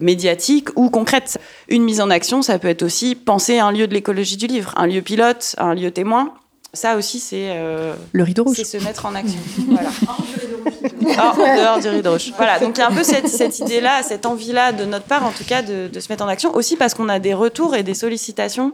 médiatique 0.00 0.70
ou 0.74 0.90
concrète. 0.90 1.38
Une 1.68 1.84
mise 1.84 2.00
en 2.00 2.10
action, 2.10 2.42
ça 2.42 2.58
peut 2.58 2.66
être 2.66 2.82
aussi 2.82 3.14
penser 3.14 3.58
à 3.58 3.66
un 3.66 3.70
lieu 3.70 3.86
de 3.86 3.94
l'écologie 3.94 4.36
du 4.36 4.48
livre, 4.48 4.72
un 4.76 4.88
lieu 4.88 5.02
pilote, 5.02 5.54
un 5.58 5.76
lieu 5.76 5.92
témoin. 5.92 6.34
Ça 6.72 6.96
aussi, 6.96 7.18
c'est 7.18 7.48
euh, 7.50 7.94
le 8.12 8.22
rideau 8.22 8.44
rouge. 8.44 8.56
C'est 8.56 8.64
se 8.78 8.84
mettre 8.84 9.06
en 9.06 9.14
action. 9.16 9.40
voilà. 9.68 9.90
en 11.32 11.56
dehors 11.56 11.80
du 11.80 11.88
rideau 11.88 12.12
rouge. 12.12 12.32
Voilà. 12.36 12.60
Donc 12.60 12.76
il 12.76 12.80
y 12.80 12.82
a 12.82 12.88
un 12.88 12.94
peu 12.94 13.02
cette, 13.02 13.28
cette 13.28 13.58
idée-là, 13.58 14.02
cette 14.04 14.24
envie-là 14.24 14.72
de 14.72 14.84
notre 14.84 15.06
part, 15.06 15.24
en 15.24 15.32
tout 15.32 15.44
cas, 15.44 15.62
de, 15.62 15.88
de 15.88 16.00
se 16.00 16.08
mettre 16.10 16.24
en 16.24 16.28
action. 16.28 16.54
Aussi 16.54 16.76
parce 16.76 16.94
qu'on 16.94 17.08
a 17.08 17.18
des 17.18 17.34
retours 17.34 17.74
et 17.74 17.82
des 17.82 17.94
sollicitations 17.94 18.72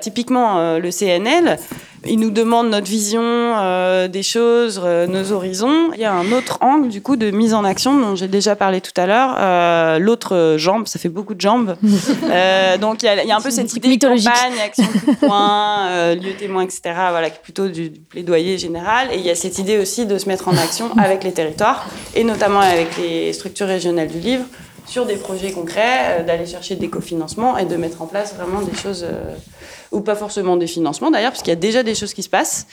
Typiquement, 0.00 0.58
euh, 0.58 0.78
le 0.80 0.90
CNL, 0.90 1.58
il 2.06 2.18
nous 2.18 2.30
demande 2.30 2.68
notre 2.68 2.88
vision 2.88 3.22
euh, 3.22 4.08
des 4.08 4.22
choses, 4.22 4.80
euh, 4.84 5.06
nos 5.06 5.32
horizons. 5.32 5.90
Il 5.94 6.00
y 6.00 6.04
a 6.04 6.12
un 6.12 6.32
autre 6.32 6.58
angle, 6.60 6.88
du 6.88 7.00
coup, 7.00 7.16
de 7.16 7.30
mise 7.30 7.54
en 7.54 7.64
action 7.64 7.98
dont 7.98 8.14
j'ai 8.14 8.28
déjà 8.28 8.56
parlé 8.56 8.80
tout 8.80 8.92
à 8.96 9.06
l'heure. 9.06 9.36
Euh, 9.38 9.98
L'autre 9.98 10.56
jambe, 10.58 10.86
ça 10.86 10.98
fait 10.98 11.08
beaucoup 11.08 11.34
de 11.34 11.40
jambes. 11.40 11.76
Donc, 12.80 13.02
il 13.02 13.06
y, 13.06 13.08
a, 13.08 13.22
il 13.22 13.28
y 13.28 13.32
a 13.32 13.36
un 13.36 13.40
peu 13.40 13.50
cette 13.50 13.72
idée 13.74 13.96
de 13.96 14.06
campagne, 14.06 14.52
action 14.64 14.84
coup 14.84 15.12
de 15.12 15.16
poing, 15.16 16.14
lieu 16.14 16.34
témoin, 16.38 16.62
etc. 16.62 16.80
Voilà, 17.10 17.30
plutôt 17.30 17.68
du, 17.68 17.90
du, 17.90 18.00
plaidoyer 18.00 18.58
général. 18.58 19.08
Et 19.12 19.16
il 19.16 19.24
y 19.24 19.30
a 19.30 19.34
cette 19.34 19.58
idée 19.58 19.78
aussi 19.78 20.06
de 20.06 20.18
se 20.18 20.28
mettre 20.28 20.48
en 20.48 20.56
action 20.56 20.90
avec 20.98 21.24
les 21.24 21.32
territoires, 21.32 21.86
et 22.14 22.24
notamment 22.24 22.60
avec 22.60 22.96
les 22.98 23.32
structures 23.32 23.68
régionales 23.68 24.08
du 24.08 24.18
livre, 24.18 24.44
sur 24.86 25.06
des 25.06 25.16
projets 25.16 25.52
concrets, 25.52 26.24
d'aller 26.26 26.46
chercher 26.46 26.76
des 26.76 26.88
cofinancements 26.88 27.56
et 27.56 27.64
de 27.64 27.76
mettre 27.76 28.02
en 28.02 28.06
place 28.06 28.34
vraiment 28.34 28.60
des 28.62 28.74
choses 28.74 29.06
ou 29.94 30.00
pas 30.00 30.16
forcément 30.16 30.56
des 30.56 30.66
financements 30.66 31.10
d'ailleurs, 31.10 31.30
parce 31.30 31.42
qu'il 31.42 31.52
y 31.52 31.56
a 31.56 31.60
déjà 31.60 31.82
des 31.82 31.94
choses 31.94 32.12
qui 32.12 32.22
se 32.22 32.28
passent, 32.28 32.66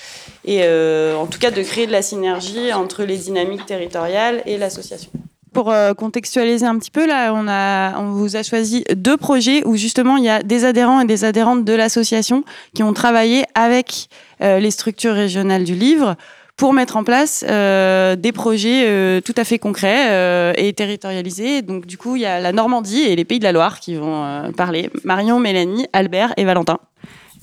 et 0.43 0.61
euh, 0.63 1.15
en 1.15 1.27
tout 1.27 1.39
cas 1.39 1.51
de 1.51 1.61
créer 1.61 1.87
de 1.87 1.91
la 1.91 2.01
synergie 2.01 2.73
entre 2.73 3.03
les 3.03 3.17
dynamiques 3.17 3.65
territoriales 3.65 4.41
et 4.45 4.57
l'association. 4.57 5.11
Pour 5.53 5.69
euh, 5.69 5.93
contextualiser 5.93 6.65
un 6.65 6.79
petit 6.79 6.91
peu, 6.91 7.05
là, 7.05 7.33
on, 7.33 7.47
a, 7.47 7.99
on 7.99 8.11
vous 8.11 8.37
a 8.37 8.43
choisi 8.43 8.85
deux 8.95 9.17
projets 9.17 9.65
où 9.65 9.75
justement 9.75 10.15
il 10.15 10.23
y 10.23 10.29
a 10.29 10.43
des 10.43 10.63
adhérents 10.63 11.01
et 11.01 11.05
des 11.05 11.25
adhérentes 11.25 11.65
de 11.65 11.73
l'association 11.73 12.43
qui 12.73 12.83
ont 12.83 12.93
travaillé 12.93 13.43
avec 13.53 14.07
euh, 14.41 14.59
les 14.59 14.71
structures 14.71 15.13
régionales 15.13 15.65
du 15.65 15.75
livre 15.75 16.15
pour 16.61 16.73
mettre 16.73 16.95
en 16.95 17.03
place 17.03 17.43
euh, 17.49 18.15
des 18.15 18.31
projets 18.31 18.85
euh, 18.85 19.19
tout 19.19 19.33
à 19.35 19.43
fait 19.43 19.57
concrets 19.57 20.11
euh, 20.11 20.53
et 20.57 20.71
territorialisés. 20.73 21.63
Donc 21.63 21.87
du 21.87 21.97
coup, 21.97 22.17
il 22.17 22.21
y 22.21 22.25
a 22.27 22.39
la 22.39 22.51
Normandie 22.51 23.01
et 23.01 23.15
les 23.15 23.25
Pays 23.25 23.39
de 23.39 23.45
la 23.45 23.51
Loire 23.51 23.79
qui 23.79 23.95
vont 23.95 24.51
parler. 24.55 24.91
Marion, 25.03 25.39
Mélanie, 25.39 25.87
Albert 25.91 26.35
et 26.37 26.45
Valentin. 26.45 26.77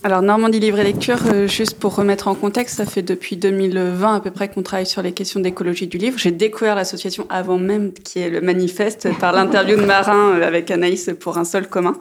Alors 0.04 0.22
Normandie 0.22 0.60
Livre 0.60 0.78
et 0.78 0.84
Lecture, 0.84 1.18
euh, 1.26 1.48
juste 1.48 1.76
pour 1.76 1.96
remettre 1.96 2.28
en 2.28 2.36
contexte, 2.36 2.76
ça 2.76 2.86
fait 2.86 3.02
depuis 3.02 3.36
2020 3.36 4.14
à 4.14 4.20
peu 4.20 4.30
près 4.30 4.48
qu'on 4.48 4.62
travaille 4.62 4.86
sur 4.86 5.02
les 5.02 5.10
questions 5.10 5.40
d'écologie 5.40 5.88
du 5.88 5.98
livre. 5.98 6.16
J'ai 6.16 6.30
découvert 6.30 6.76
l'association 6.76 7.26
avant 7.30 7.58
même 7.58 7.92
qu'il 7.92 8.22
y 8.22 8.24
ait 8.24 8.30
le 8.30 8.40
manifeste 8.40 9.08
par 9.18 9.32
l'interview 9.32 9.76
de 9.76 9.84
Marin 9.84 10.36
euh, 10.36 10.46
avec 10.46 10.70
Anaïs 10.70 11.10
pour 11.18 11.36
un 11.36 11.44
sol 11.44 11.66
commun. 11.66 11.98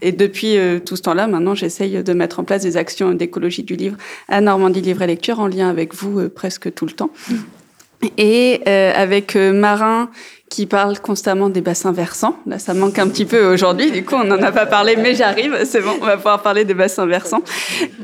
Et 0.00 0.12
depuis 0.12 0.58
euh, 0.58 0.78
tout 0.78 0.94
ce 0.94 1.02
temps-là, 1.02 1.26
maintenant, 1.26 1.56
j'essaye 1.56 2.04
de 2.04 2.12
mettre 2.12 2.38
en 2.38 2.44
place 2.44 2.62
des 2.62 2.76
actions 2.76 3.10
d'écologie 3.14 3.64
du 3.64 3.74
livre 3.74 3.96
à 4.28 4.40
Normandie 4.40 4.80
Livre 4.80 5.02
et 5.02 5.08
Lecture 5.08 5.40
en 5.40 5.48
lien 5.48 5.68
avec 5.68 5.92
vous 5.92 6.28
presque 6.28 6.72
tout 6.72 6.86
le 6.86 6.92
temps. 6.92 7.10
Et 8.16 8.62
avec 8.66 9.34
Marin, 9.34 10.08
qui 10.50 10.66
parle 10.66 10.98
constamment 10.98 11.48
des 11.48 11.60
bassins 11.60 11.92
versants. 11.92 12.36
Là, 12.44 12.58
ça 12.58 12.74
manque 12.74 12.98
un 12.98 13.08
petit 13.08 13.24
peu 13.24 13.46
aujourd'hui. 13.46 13.92
Du 13.92 14.04
coup, 14.04 14.16
on 14.16 14.24
n'en 14.24 14.42
a 14.42 14.50
pas 14.50 14.66
parlé, 14.66 14.96
mais 14.96 15.14
j'arrive. 15.14 15.56
C'est 15.64 15.80
bon, 15.80 15.92
on 16.02 16.04
va 16.04 16.16
pouvoir 16.16 16.42
parler 16.42 16.64
des 16.64 16.74
bassins 16.74 17.06
versants. 17.06 17.42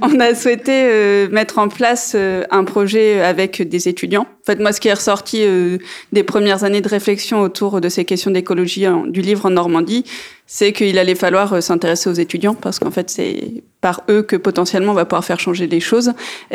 On 0.01 0.21
a 0.21 0.33
souhaité 0.35 0.73
euh, 0.73 1.29
mettre 1.29 1.59
en 1.59 1.69
place 1.69 2.13
euh, 2.15 2.45
un 2.53 2.63
projet 2.63 3.21
avec 3.21 3.69
des 3.69 3.89
étudiants. 3.89 4.23
En 4.23 4.47
fait, 4.47 4.61
moi, 4.61 4.73
ce 4.73 4.81
qui 4.81 4.87
est 4.87 4.95
ressorti 4.95 5.43
euh, 5.43 5.79
des 6.13 6.23
premières 6.23 6.63
années 6.63 6.81
de 6.81 6.89
réflexion 6.89 7.41
autour 7.43 7.81
de 7.81 7.89
ces 7.89 8.05
questions 8.05 8.31
d'écologie 8.31 8.87
du 9.09 9.23
livre 9.23 9.47
en 9.47 9.51
Normandie, 9.51 10.05
c'est 10.47 10.73
qu'il 10.73 10.99
allait 10.99 11.17
falloir 11.17 11.53
euh, 11.53 11.61
s'intéresser 11.61 12.09
aux 12.09 12.15
étudiants 12.15 12.55
parce 12.55 12.79
qu'en 12.79 12.91
fait, 12.91 13.11
c'est 13.11 13.65
par 13.87 14.03
eux 14.11 14.23
que 14.23 14.35
potentiellement 14.35 14.91
on 14.91 14.97
va 14.97 15.05
pouvoir 15.05 15.25
faire 15.25 15.39
changer 15.39 15.69
les 15.69 15.79
choses. 15.79 16.11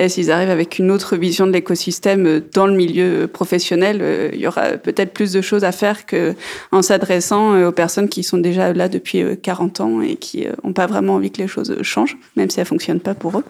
S'ils 0.08 0.32
arrivent 0.32 0.50
avec 0.50 0.80
une 0.80 0.92
autre 0.92 1.16
vision 1.16 1.48
de 1.48 1.54
l'écosystème 1.54 2.26
euh, 2.26 2.42
dans 2.54 2.68
le 2.68 2.74
milieu 2.74 3.30
professionnel, 3.32 4.00
euh, 4.02 4.30
il 4.34 4.42
y 4.42 4.48
aura 4.48 4.72
peut-être 4.72 5.14
plus 5.14 5.32
de 5.32 5.40
choses 5.40 5.64
à 5.64 5.72
faire 5.72 6.06
que 6.06 6.36
en 6.74 6.82
s'adressant 6.82 7.44
aux 7.64 7.72
personnes 7.72 8.10
qui 8.10 8.24
sont 8.26 8.38
déjà 8.38 8.74
là 8.74 8.90
depuis 8.90 9.24
40 9.42 9.80
ans 9.80 10.02
et 10.02 10.18
qui 10.18 10.46
n'ont 10.62 10.74
pas 10.74 10.88
vraiment 10.88 11.14
envie 11.16 11.32
que 11.32 11.42
les 11.42 11.48
choses 11.48 11.74
changent, 11.84 12.18
même 12.36 12.50
si 12.50 12.58
ça 12.58 12.66
fonctionne 12.66 13.00
pas 13.00 13.14
pour 13.14 13.40
eux. 13.40 13.46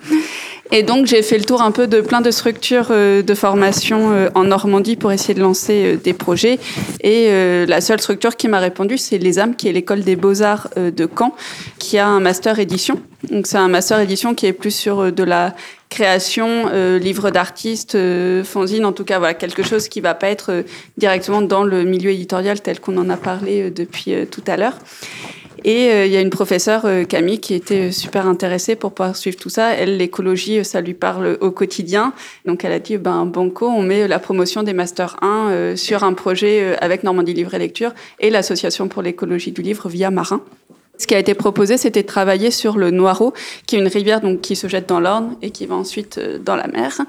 Et 0.71 0.83
donc, 0.83 1.07
j'ai 1.07 1.23
fait 1.23 1.39
le 1.39 1.43
tour 1.43 1.63
un 1.63 1.71
peu 1.71 1.87
de 1.87 2.01
plein 2.01 2.21
de 2.21 2.29
structures 2.29 2.89
de 2.89 3.33
formation 3.33 4.29
en 4.35 4.43
Normandie 4.43 4.95
pour 4.95 5.11
essayer 5.11 5.33
de 5.33 5.41
lancer 5.41 5.97
des 6.03 6.13
projets. 6.13 6.59
Et 7.01 7.29
la 7.65 7.81
seule 7.81 7.99
structure 7.99 8.35
qui 8.35 8.47
m'a 8.47 8.59
répondu, 8.59 8.97
c'est 8.97 9.17
les 9.17 9.39
âmes, 9.39 9.55
qui 9.55 9.67
est 9.67 9.73
l'école 9.73 10.01
des 10.01 10.15
beaux 10.15 10.41
arts 10.41 10.69
euh, 10.77 10.91
de 10.91 11.07
Caen, 11.17 11.33
qui 11.79 11.97
a 11.97 12.07
un 12.07 12.19
master 12.19 12.59
édition. 12.59 13.01
Donc 13.29 13.47
c'est 13.47 13.57
un 13.57 13.67
master 13.67 13.99
édition 13.99 14.33
qui 14.33 14.47
est 14.47 14.53
plus 14.53 14.71
sur 14.71 14.99
euh, 14.99 15.11
de 15.11 15.23
la 15.23 15.53
création, 15.89 16.69
euh, 16.71 16.97
livre 16.97 17.31
d'artistes, 17.31 17.97
fanzine, 18.43 18.85
en 18.85 18.93
tout 18.93 19.03
cas 19.03 19.19
voilà 19.19 19.33
quelque 19.33 19.61
chose 19.61 19.89
qui 19.89 19.99
va 19.99 20.13
pas 20.13 20.29
être 20.29 20.63
directement 20.97 21.41
dans 21.41 21.63
le 21.63 21.83
milieu 21.83 22.11
éditorial 22.11 22.61
tel 22.61 22.79
qu'on 22.79 22.97
en 22.97 23.09
a 23.09 23.17
parlé 23.17 23.69
depuis 23.71 24.13
tout 24.31 24.43
à 24.47 24.55
l'heure. 24.55 24.77
Et 25.65 26.05
il 26.05 26.11
y 26.11 26.17
a 26.17 26.21
une 26.21 26.29
professeure, 26.29 26.87
Camille, 27.07 27.39
qui 27.39 27.53
était 27.53 27.91
super 27.91 28.25
intéressée 28.25 28.75
pour 28.75 28.93
pouvoir 28.93 29.15
suivre 29.15 29.37
tout 29.37 29.49
ça. 29.49 29.73
Elle, 29.73 29.97
l'écologie, 29.97 30.63
ça 30.65 30.81
lui 30.81 30.95
parle 30.95 31.37
au 31.39 31.51
quotidien. 31.51 32.13
Donc 32.45 32.63
elle 32.63 32.71
a 32.71 32.79
dit, 32.79 32.97
ben 32.97 33.25
Banco, 33.25 33.67
on 33.67 33.83
met 33.83 34.07
la 34.07 34.17
promotion 34.17 34.63
des 34.63 34.73
Master 34.73 35.17
1 35.21 35.75
sur 35.75 36.03
un 36.03 36.13
projet 36.13 36.77
avec 36.79 37.03
Normandie 37.03 37.33
Livre 37.33 37.53
et 37.53 37.59
Lecture 37.59 37.91
et 38.19 38.29
l'Association 38.29 38.87
pour 38.87 39.01
l'écologie 39.01 39.51
du 39.51 39.61
livre 39.61 39.89
via 39.89 40.09
Marin. 40.09 40.41
Ce 41.01 41.07
qui 41.07 41.15
a 41.15 41.19
été 41.19 41.33
proposé, 41.33 41.77
c'était 41.77 42.03
de 42.03 42.07
travailler 42.07 42.51
sur 42.51 42.77
le 42.77 42.91
Noireau, 42.91 43.33
qui 43.65 43.75
est 43.75 43.79
une 43.79 43.87
rivière 43.87 44.21
donc 44.21 44.41
qui 44.41 44.55
se 44.55 44.67
jette 44.67 44.87
dans 44.87 44.99
l'Orne 44.99 45.35
et 45.41 45.49
qui 45.49 45.65
va 45.65 45.73
ensuite 45.73 46.19
dans 46.45 46.55
la 46.55 46.67
mer. 46.67 47.01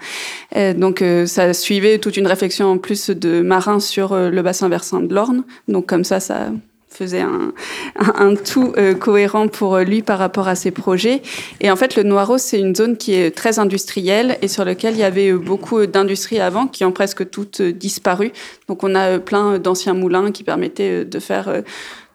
donc 0.79 1.05
ça 1.27 1.53
suivait 1.53 1.99
toute 1.99 2.17
une 2.17 2.27
réflexion 2.27 2.69
en 2.69 2.79
plus 2.79 3.11
de 3.11 3.43
marins 3.43 3.81
sur 3.81 4.17
le 4.17 4.41
bassin 4.41 4.71
versant 4.71 5.01
de 5.01 5.15
l'Orne. 5.15 5.45
Donc 5.69 5.85
comme 5.85 6.05
ça, 6.05 6.21
ça 6.21 6.49
faisait 6.89 7.23
un, 7.23 8.35
tout 8.35 8.73
euh, 8.77 8.95
cohérent 8.95 9.49
pour 9.49 9.79
lui 9.79 10.03
par 10.03 10.19
rapport 10.19 10.49
à 10.49 10.55
ses 10.55 10.71
projets. 10.71 11.23
Et 11.61 11.71
en 11.71 11.77
fait, 11.77 11.97
le 11.97 12.03
Noireau, 12.03 12.39
c'est 12.39 12.61
une 12.61 12.75
zone 12.75 12.97
qui 12.97 13.15
est 13.15 13.31
très 13.31 13.59
industrielle 13.59 14.39
et 14.43 14.49
sur 14.49 14.65
laquelle 14.65 14.95
il 14.95 15.01
y 15.01 15.05
avait 15.05 15.33
beaucoup 15.33 15.85
d'industries 15.87 16.41
avant 16.41 16.67
qui 16.67 16.85
ont 16.85 16.93
presque 16.93 17.29
toutes 17.31 17.63
disparu. 17.63 18.33
Donc 18.69 18.85
on 18.85 18.95
a 18.95 19.19
plein 19.19 19.59
d'anciens 19.59 19.95
moulins 19.95 20.31
qui 20.33 20.45
permettaient 20.45 21.05
de 21.05 21.19
faire 21.19 21.63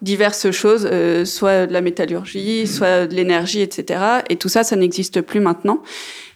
diverses 0.01 0.51
choses, 0.51 0.88
soit 1.25 1.68
de 1.68 1.74
la 1.74 1.82
métallurgie, 1.82 2.68
soit 2.68 3.08
de 3.08 3.16
l'énergie, 3.16 3.62
etc. 3.62 4.00
Et 4.30 4.36
tout 4.36 4.50
ça, 4.50 4.63
ça 4.63 4.75
n'existe 4.75 5.22
plus 5.22 5.39
maintenant. 5.39 5.82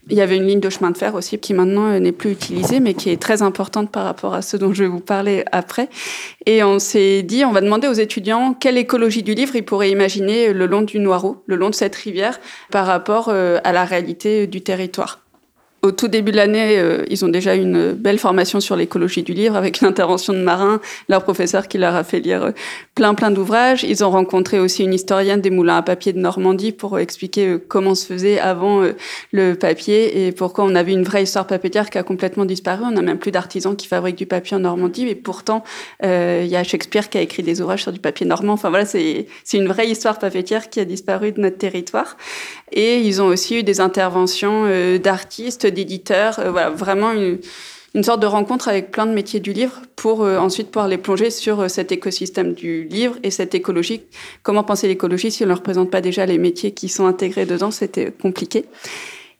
Il 0.10 0.18
y 0.18 0.22
avait 0.22 0.38
une 0.38 0.48
ligne 0.48 0.60
de 0.60 0.70
chemin 0.70 0.91
de 0.91 0.98
fer 0.98 1.13
aussi 1.13 1.38
qui 1.38 1.53
maintenant 1.53 1.91
euh, 1.91 2.00
n'est 2.00 2.12
plus 2.12 2.32
utilisée, 2.32 2.80
mais 2.80 2.94
qui 2.94 3.12
est 3.12 3.22
très 3.22 3.41
importante 3.41 3.91
par 3.91 4.03
rapport 4.03 4.34
à 4.34 4.41
ce 4.41 4.58
dont 4.58 4.74
je 4.74 4.84
vais 4.84 4.89
vous 4.89 5.00
parler 5.00 5.46
après. 5.51 5.89
Et 6.46 6.63
on 6.63 6.80
s'est 6.80 7.22
dit, 7.22 7.46
on 7.46 7.51
va 7.51 7.62
demander 7.62 7.88
aux 7.88 7.94
étudiants 7.94 8.53
quelle 8.53 8.77
écologie 8.77 9.24
du 9.24 9.36
livre 9.36 9.56
ils 9.56 9.63
pourraient 9.63 9.91
imaginer 9.91 10.53
le 10.53 10.65
long 10.65 10.82
du 10.82 11.00
Noireau, 11.00 11.44
le 11.46 11.56
long 11.56 11.70
de 11.70 11.75
cette 11.75 11.96
rivière, 11.96 12.39
par 12.72 12.88
rapport 12.88 13.30
euh, 13.30 13.60
à 13.63 13.72
la 13.72 13.86
réalité 13.86 14.48
du 14.48 14.62
territoire. 14.62 15.21
Au 15.84 15.92
tout 15.92 16.08
début 16.08 16.32
de 16.32 16.38
l'année, 16.38 16.78
euh, 16.78 17.04
ils 17.10 17.26
ont 17.26 17.28
déjà 17.28 17.56
une 17.56 17.94
belle 17.94 18.20
formation 18.20 18.60
sur 18.60 18.76
l'écologie 18.76 19.24
du 19.24 19.34
livre 19.34 19.56
avec 19.56 19.80
l'intervention 19.82 20.32
de 20.32 20.38
Marin, 20.38 20.80
leur 21.10 21.24
professeur 21.24 21.68
qui 21.68 21.80
leur 21.80 21.96
a 21.96 22.04
fait 22.04 22.20
lire 22.20 22.44
euh, 22.44 22.52
plein 22.94 23.16
plein 23.16 23.32
d'ouvrages. 23.32 23.84
Ils 23.84 24.04
ont 24.04 24.12
rencontré 24.12 24.60
aussi 24.60 24.84
une 24.84 24.94
historienne 24.94 25.42
des 25.42 25.50
moulins 25.50 25.78
à 25.78 25.82
papier 25.82 26.14
de 26.14 26.20
Normandie 26.20 26.72
pour 26.72 27.00
expliquer 27.00 27.48
euh, 27.48 27.66
comment 27.68 27.96
se 27.96 28.06
faisait 28.06 28.40
avant 28.40 28.84
le 29.32 29.54
papier 29.56 30.28
et 30.28 30.32
pourquoi 30.32 30.66
on 30.66 30.76
avait 30.76 30.94
une 30.94 31.04
vraie 31.04 31.24
histoire 31.24 31.48
papetière 31.48 31.90
qui 31.90 31.98
a 31.98 32.04
complètement 32.04 32.46
disparu. 32.46 32.84
On 32.86 32.92
n'a 32.92 33.02
même 33.02 33.18
plus 33.18 33.32
d'artisans 33.32 33.76
qui 33.76 33.88
fabriquent 33.88 34.18
du 34.18 34.28
papier 34.28 34.58
en 34.58 34.60
Normandie, 34.60 35.06
mais 35.06 35.16
pourtant 35.16 35.64
il 36.04 36.46
y 36.46 36.56
a 36.56 36.64
Shakespeare 36.64 37.10
qui 37.10 37.18
a 37.18 37.22
écrit 37.22 37.44
des 37.44 37.62
ouvrages 37.62 37.84
sur 37.84 37.92
du 37.92 38.00
papier 38.00 38.26
normand. 38.26 38.54
Enfin 38.54 38.70
voilà, 38.70 38.86
c'est 38.86 39.28
c'est 39.44 39.58
une 39.58 39.68
vraie 39.68 39.88
histoire 39.88 40.20
papetière 40.20 40.70
qui 40.70 40.80
a 40.80 40.86
disparu 40.86 41.32
de 41.32 41.42
notre 41.42 41.58
territoire. 41.58 42.18
Et 42.72 43.00
ils 43.00 43.22
ont 43.22 43.26
aussi 43.26 43.60
eu 43.60 43.64
des 43.64 43.82
interventions 43.82 44.66
d'artistes 45.04 45.71
d'éditeurs, 45.72 46.40
euh, 46.40 46.51
voilà, 46.51 46.70
vraiment 46.70 47.12
une, 47.13 48.04
sorte 48.04 48.22
de 48.22 48.28
rencontre 48.28 48.70
avec 48.70 48.92
plein 48.92 49.06
de 49.06 49.12
métiers 49.12 49.40
du 49.40 49.51
livre 49.51 49.82
pour 49.96 50.24
euh, 50.24 50.38
ensuite 50.38 50.72
pouvoir 50.72 50.88
les 50.88 50.98
plonger 50.98 51.30
sur 51.30 51.60
euh, 51.60 51.68
cet 51.68 51.92
écosystème 51.92 52.54
du 52.54 52.84
livre 52.84 53.16
et 53.24 53.32
cette 53.32 53.56
écologie. 53.56 54.04
Comment 54.44 54.63
penser 54.63 54.88
l'écologie 54.88 55.32
si 55.32 55.44
on 55.44 55.48
ne 55.48 55.54
représente 55.54 55.92
pas 55.92 56.01
déjà 56.01 56.25
les 56.25 56.38
métiers 56.38 56.72
qui 56.72 56.90
sont 56.90 57.06
intégrés 57.06 57.46
dedans, 57.46 57.72
c'était 57.72 58.12
compliqué. 58.12 58.66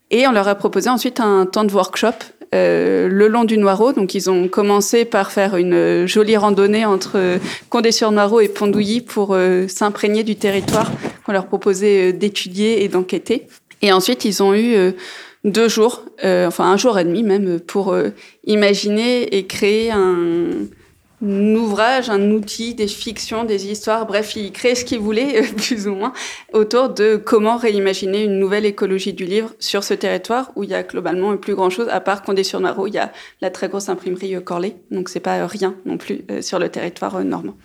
Et 0.10 0.28
on 0.28 0.32
leur 0.32 0.48
a 0.48 0.56
proposé 0.56 0.90
ensuite 0.90 1.20
un 1.20 1.46
temps 1.46 1.64
de 1.64 1.72
workshop 1.72 2.16
le 2.54 3.28
long 3.30 3.46
du 3.46 3.58
Noireau. 3.58 3.94
Donc 3.94 4.14
ils 4.14 4.30
ont 4.30 4.50
commencé 4.50 5.06
par 5.06 5.32
faire 5.32 5.56
une 5.56 6.06
jolie 6.06 6.36
randonnée 6.36 6.84
entre 6.84 7.40
Condé-sur-Noireau 7.70 8.42
et 8.42 8.50
Pondouilly 8.50 9.00
pour 9.00 9.38
s'imprégner 9.70 10.24
du 10.24 10.36
territoire 10.36 10.92
qu'on 11.26 11.32
leur 11.32 11.46
proposait 11.46 12.12
d'étudier 12.12 12.84
et 12.84 12.90
d'enquêter. 12.90 13.48
Et 13.82 13.92
ensuite 13.92 14.26
ils 14.26 14.44
ont 14.44 14.54
eu 14.54 14.94
deux 15.44 15.68
jours, 15.68 16.04
euh, 16.24 16.48
enfin 16.48 16.72
un 16.72 16.78
jour 16.78 16.98
et 17.00 17.04
demi 17.04 17.24
même, 17.24 17.60
pour 17.60 17.94
euh, 17.94 18.10
imaginer 18.46 19.24
et 19.36 19.48
créer 19.48 19.92
un, 19.92 20.68
ouvrage, 21.24 22.10
un 22.10 22.32
outil, 22.32 22.74
des 22.74 22.88
fictions, 22.88 23.44
des 23.44 23.68
histoires, 23.68 24.06
bref, 24.08 24.36
il 24.36 24.52
crée 24.52 24.74
ce 24.74 24.84
qu'il 24.84 25.00
voulait, 25.00 25.42
plus 25.58 25.88
ou 25.88 25.94
moins, 25.94 26.14
autour 26.54 26.90
de 26.90 27.16
comment 27.16 27.58
réimaginer 27.58 28.24
une 28.24 28.40
nouvelle 28.40 28.66
écologie 28.66 29.14
du 29.14 29.26
livre 29.26 29.54
sur 29.60 29.84
ce 29.84 29.94
territoire 29.94 30.52
où 30.56 30.64
il 30.64 30.72
y 30.72 30.74
a 30.74 30.84
globalement 30.84 31.36
plus 31.38 31.56
grand 31.56 31.70
chose, 31.70 31.88
à 31.90 32.00
part 32.00 32.24
Condé 32.24 32.44
sur 32.44 32.60
Noireau, 32.60 32.88
il 32.88 32.94
y 32.94 33.00
a 33.00 33.12
la 33.42 33.50
très 33.50 33.68
grosse 33.68 33.90
imprimerie 33.90 34.36
Corlay, 34.44 34.76
donc 34.90 35.10
c'est 35.10 35.20
pas 35.20 35.46
rien 35.46 35.76
non 35.86 35.98
plus 35.98 36.22
euh, 36.32 36.42
sur 36.42 36.60
le 36.60 36.70
territoire 36.70 37.24
normand 37.24 37.56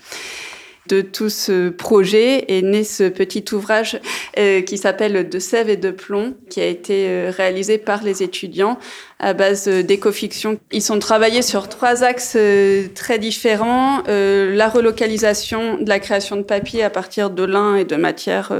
de 0.88 1.00
tout 1.00 1.30
ce 1.30 1.68
projet 1.68 2.44
est 2.48 2.62
né 2.62 2.84
ce 2.84 3.08
petit 3.08 3.44
ouvrage 3.52 4.00
euh, 4.38 4.62
qui 4.62 4.78
s'appelle 4.78 5.28
De 5.28 5.38
sève 5.38 5.68
et 5.68 5.76
de 5.76 5.90
plomb, 5.90 6.34
qui 6.50 6.60
a 6.60 6.66
été 6.66 7.06
euh, 7.08 7.32
réalisé 7.34 7.78
par 7.78 8.02
les 8.02 8.22
étudiants 8.22 8.78
à 9.18 9.32
base 9.32 9.66
d'éco-fiction. 9.68 10.58
Ils 10.72 10.82
sont 10.82 10.98
travaillés 10.98 11.42
sur 11.42 11.68
trois 11.68 12.04
axes 12.04 12.34
euh, 12.36 12.86
très 12.94 13.18
différents. 13.18 14.02
la 14.06 14.68
relocalisation 14.68 15.78
de 15.78 15.88
la 15.88 16.00
création 16.00 16.36
de 16.36 16.42
papier 16.42 16.82
à 16.82 16.90
partir 16.90 17.30
de 17.30 17.44
lin 17.44 17.76
et 17.76 17.84
de 17.84 17.96
matières 17.96 18.52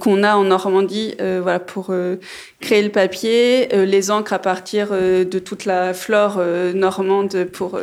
qu'on 0.00 0.22
a 0.22 0.36
en 0.36 0.44
Normandie 0.44 1.14
voilà 1.18 1.60
pour 1.60 1.92
créer 2.60 2.82
le 2.82 2.90
papier 2.90 3.68
les 3.72 4.10
encres 4.10 4.32
à 4.32 4.38
partir 4.38 4.90
de 4.90 5.38
toute 5.38 5.64
la 5.64 5.92
flore 5.94 6.40
normande 6.74 7.44
pour 7.52 7.78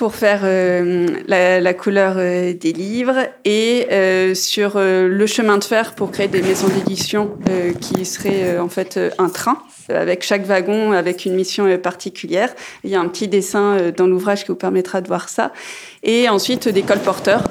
pour 0.00 0.14
faire 0.14 0.40
euh, 0.44 1.06
la, 1.26 1.74
couleur 1.74 2.14
euh, 2.16 2.54
des 2.54 2.72
livres 2.72 3.18
et 3.44 3.86
euh, 3.92 4.34
sur 4.34 4.78
le 4.78 5.26
chemin 5.26 5.58
de 5.58 5.64
fer 5.64 5.94
pour 5.94 6.10
créer 6.10 6.26
des 6.26 6.40
maisons 6.40 6.68
d'édition 6.68 7.36
qui 7.82 8.06
seraient 8.06 8.58
en 8.58 8.70
fait 8.70 8.98
un 9.18 9.28
train 9.28 9.58
avec 9.90 10.24
chaque 10.24 10.46
wagon 10.46 10.92
avec 10.92 11.26
une 11.26 11.34
mission 11.34 11.76
particulière. 11.76 12.48
Il 12.82 12.88
y 12.88 12.94
a 12.94 13.00
un 13.00 13.08
petit 13.08 13.28
dessin 13.28 13.92
dans 13.94 14.06
l'ouvrage 14.06 14.44
qui 14.44 14.48
vous 14.48 14.54
permettra 14.54 15.02
de 15.02 15.08
voir 15.08 15.28
ça. 15.28 15.52
Et 16.02 16.30
ensuite 16.30 16.66
des 16.68 16.82
colporteurs 16.82 17.44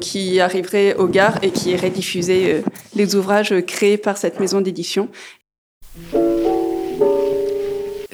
qui 0.00 0.40
arriveraient 0.40 0.96
aux 0.96 1.06
gares 1.06 1.38
et 1.42 1.50
qui 1.50 1.70
iraient 1.70 1.90
diffuser 1.90 2.62
les 2.96 3.14
ouvrages 3.14 3.54
créés 3.64 3.96
par 3.96 4.16
cette 4.16 4.40
maison 4.40 4.60
d'édition. 4.60 5.08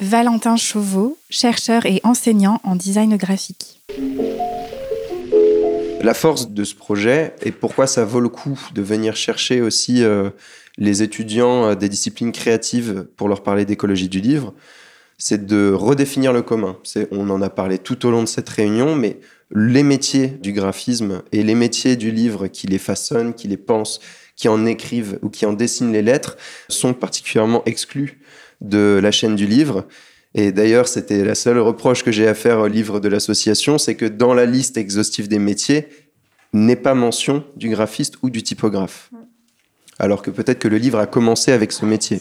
Valentin 0.01 0.57
Chauveau, 0.57 1.19
chercheur 1.29 1.85
et 1.85 2.01
enseignant 2.05 2.61
en 2.63 2.77
design 2.77 3.17
graphique. 3.17 3.81
La 6.01 6.15
force 6.15 6.51
de 6.51 6.63
ce 6.63 6.75
projet 6.77 7.35
et 7.43 7.51
pourquoi 7.51 7.89
ça 7.89 8.05
vaut 8.05 8.21
le 8.21 8.29
coup 8.29 8.61
de 8.75 8.83
venir 8.83 9.17
chercher 9.17 9.61
aussi 9.61 10.05
euh, 10.05 10.31
les 10.77 11.03
étudiants 11.03 11.71
euh, 11.71 11.75
des 11.75 11.89
disciplines 11.89 12.31
créatives 12.31 13.07
pour 13.17 13.29
leur 13.29 13.43
parler 13.43 13.65
d'écologie 13.65 14.09
du 14.09 14.21
livre, 14.21 14.55
c'est 15.19 15.47
de 15.47 15.73
redéfinir 15.73 16.33
le 16.33 16.43
commun. 16.43 16.77
On 17.11 17.29
en 17.31 17.43
a 17.43 17.51
parlé 17.51 17.79
tout 17.79 18.07
au 18.07 18.13
long 18.13 18.23
de 18.23 18.29
cette 18.29 18.49
réunion, 18.49 18.95
mais 18.95 19.19
les 19.51 19.83
métiers 19.83 20.29
du 20.29 20.53
graphisme 20.53 21.23
et 21.33 21.43
les 21.43 21.57
métiers 21.57 21.97
du 21.97 22.13
livre 22.13 22.47
qui 22.47 22.69
les 22.69 22.79
façonnent, 22.79 23.35
qui 23.35 23.49
les 23.49 23.57
pensent, 23.57 23.99
qui 24.37 24.47
en 24.49 24.65
écrivent 24.65 25.19
ou 25.23 25.29
qui 25.29 25.45
en 25.45 25.53
dessinent 25.53 25.93
les 25.93 26.03
lettres 26.03 26.37
sont 26.69 26.95
particulièrement 26.95 27.65
exclus 27.67 28.18
de 28.61 28.99
la 29.03 29.11
chaîne 29.11 29.37
du 29.37 29.47
livre. 29.47 29.87
Et 30.35 30.53
d'ailleurs, 30.53 30.89
c'était 30.89 31.25
la 31.25 31.35
seule 31.35 31.59
reproche 31.59 32.03
que 32.03 32.13
j'ai 32.13 32.29
à 32.29 32.35
faire 32.35 32.59
au 32.59 32.67
livre 32.67 33.01
de 33.01 33.09
l'association, 33.09 33.79
c'est 33.79 33.95
que 33.95 34.05
dans 34.05 34.35
la 34.35 34.47
liste 34.47 34.77
exhaustive 34.77 35.29
des 35.29 35.39
métiers, 35.39 35.89
n'est 36.53 36.77
pas 36.77 36.95
mention 36.95 37.45
du 37.57 37.69
graphiste 37.69 38.15
ou 38.23 38.31
du 38.31 38.43
typographe. 38.43 39.11
Alors 39.99 40.23
que 40.23 40.31
peut-être 40.31 40.59
que 40.59 40.69
le 40.69 40.79
livre 40.79 40.99
a 40.99 41.07
commencé 41.07 41.53
avec 41.53 41.73
ce 41.73 41.85
métier. 41.85 42.21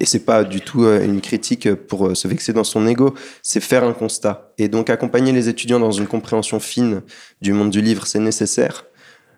Et 0.00 0.06
c'est 0.06 0.24
pas 0.24 0.42
du 0.42 0.60
tout 0.60 0.84
euh, 0.84 1.04
une 1.04 1.20
critique 1.20 1.72
pour 1.72 2.08
euh, 2.08 2.14
se 2.14 2.26
vexer 2.26 2.52
dans 2.52 2.64
son 2.64 2.86
ego, 2.86 3.14
c'est 3.42 3.60
faire 3.60 3.84
un 3.84 3.92
constat. 3.92 4.52
Et 4.58 4.68
donc 4.68 4.90
accompagner 4.90 5.30
les 5.30 5.48
étudiants 5.48 5.78
dans 5.78 5.92
une 5.92 6.08
compréhension 6.08 6.58
fine 6.58 7.02
du 7.40 7.52
monde 7.52 7.70
du 7.70 7.80
livre, 7.80 8.06
c'est 8.06 8.18
nécessaire. 8.18 8.86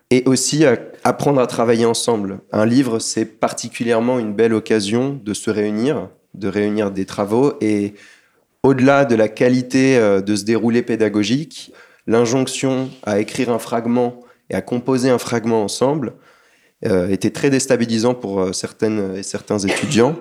Et 0.09 0.23
aussi 0.25 0.63
apprendre 1.03 1.41
à 1.41 1.47
travailler 1.47 1.85
ensemble. 1.85 2.39
Un 2.51 2.65
livre, 2.65 2.99
c'est 2.99 3.25
particulièrement 3.25 4.19
une 4.19 4.33
belle 4.33 4.53
occasion 4.53 5.19
de 5.21 5.33
se 5.33 5.49
réunir, 5.49 6.09
de 6.33 6.47
réunir 6.47 6.91
des 6.91 7.05
travaux 7.05 7.53
et 7.59 7.93
au-delà 8.63 9.05
de 9.05 9.15
la 9.15 9.27
qualité 9.27 9.97
euh, 9.97 10.21
de 10.21 10.35
ce 10.35 10.43
déroulé 10.43 10.81
pédagogique, 10.81 11.73
l'injonction 12.05 12.89
à 13.03 13.19
écrire 13.19 13.49
un 13.49 13.59
fragment 13.59 14.21
et 14.49 14.55
à 14.55 14.61
composer 14.61 15.09
un 15.09 15.17
fragment 15.17 15.63
ensemble 15.63 16.13
était 16.83 17.31
très 17.31 17.49
déstabilisant 17.49 18.13
pour 18.13 18.53
certaines 18.53 19.15
et 19.15 19.23
certains 19.23 19.57
étudiants 19.57 20.15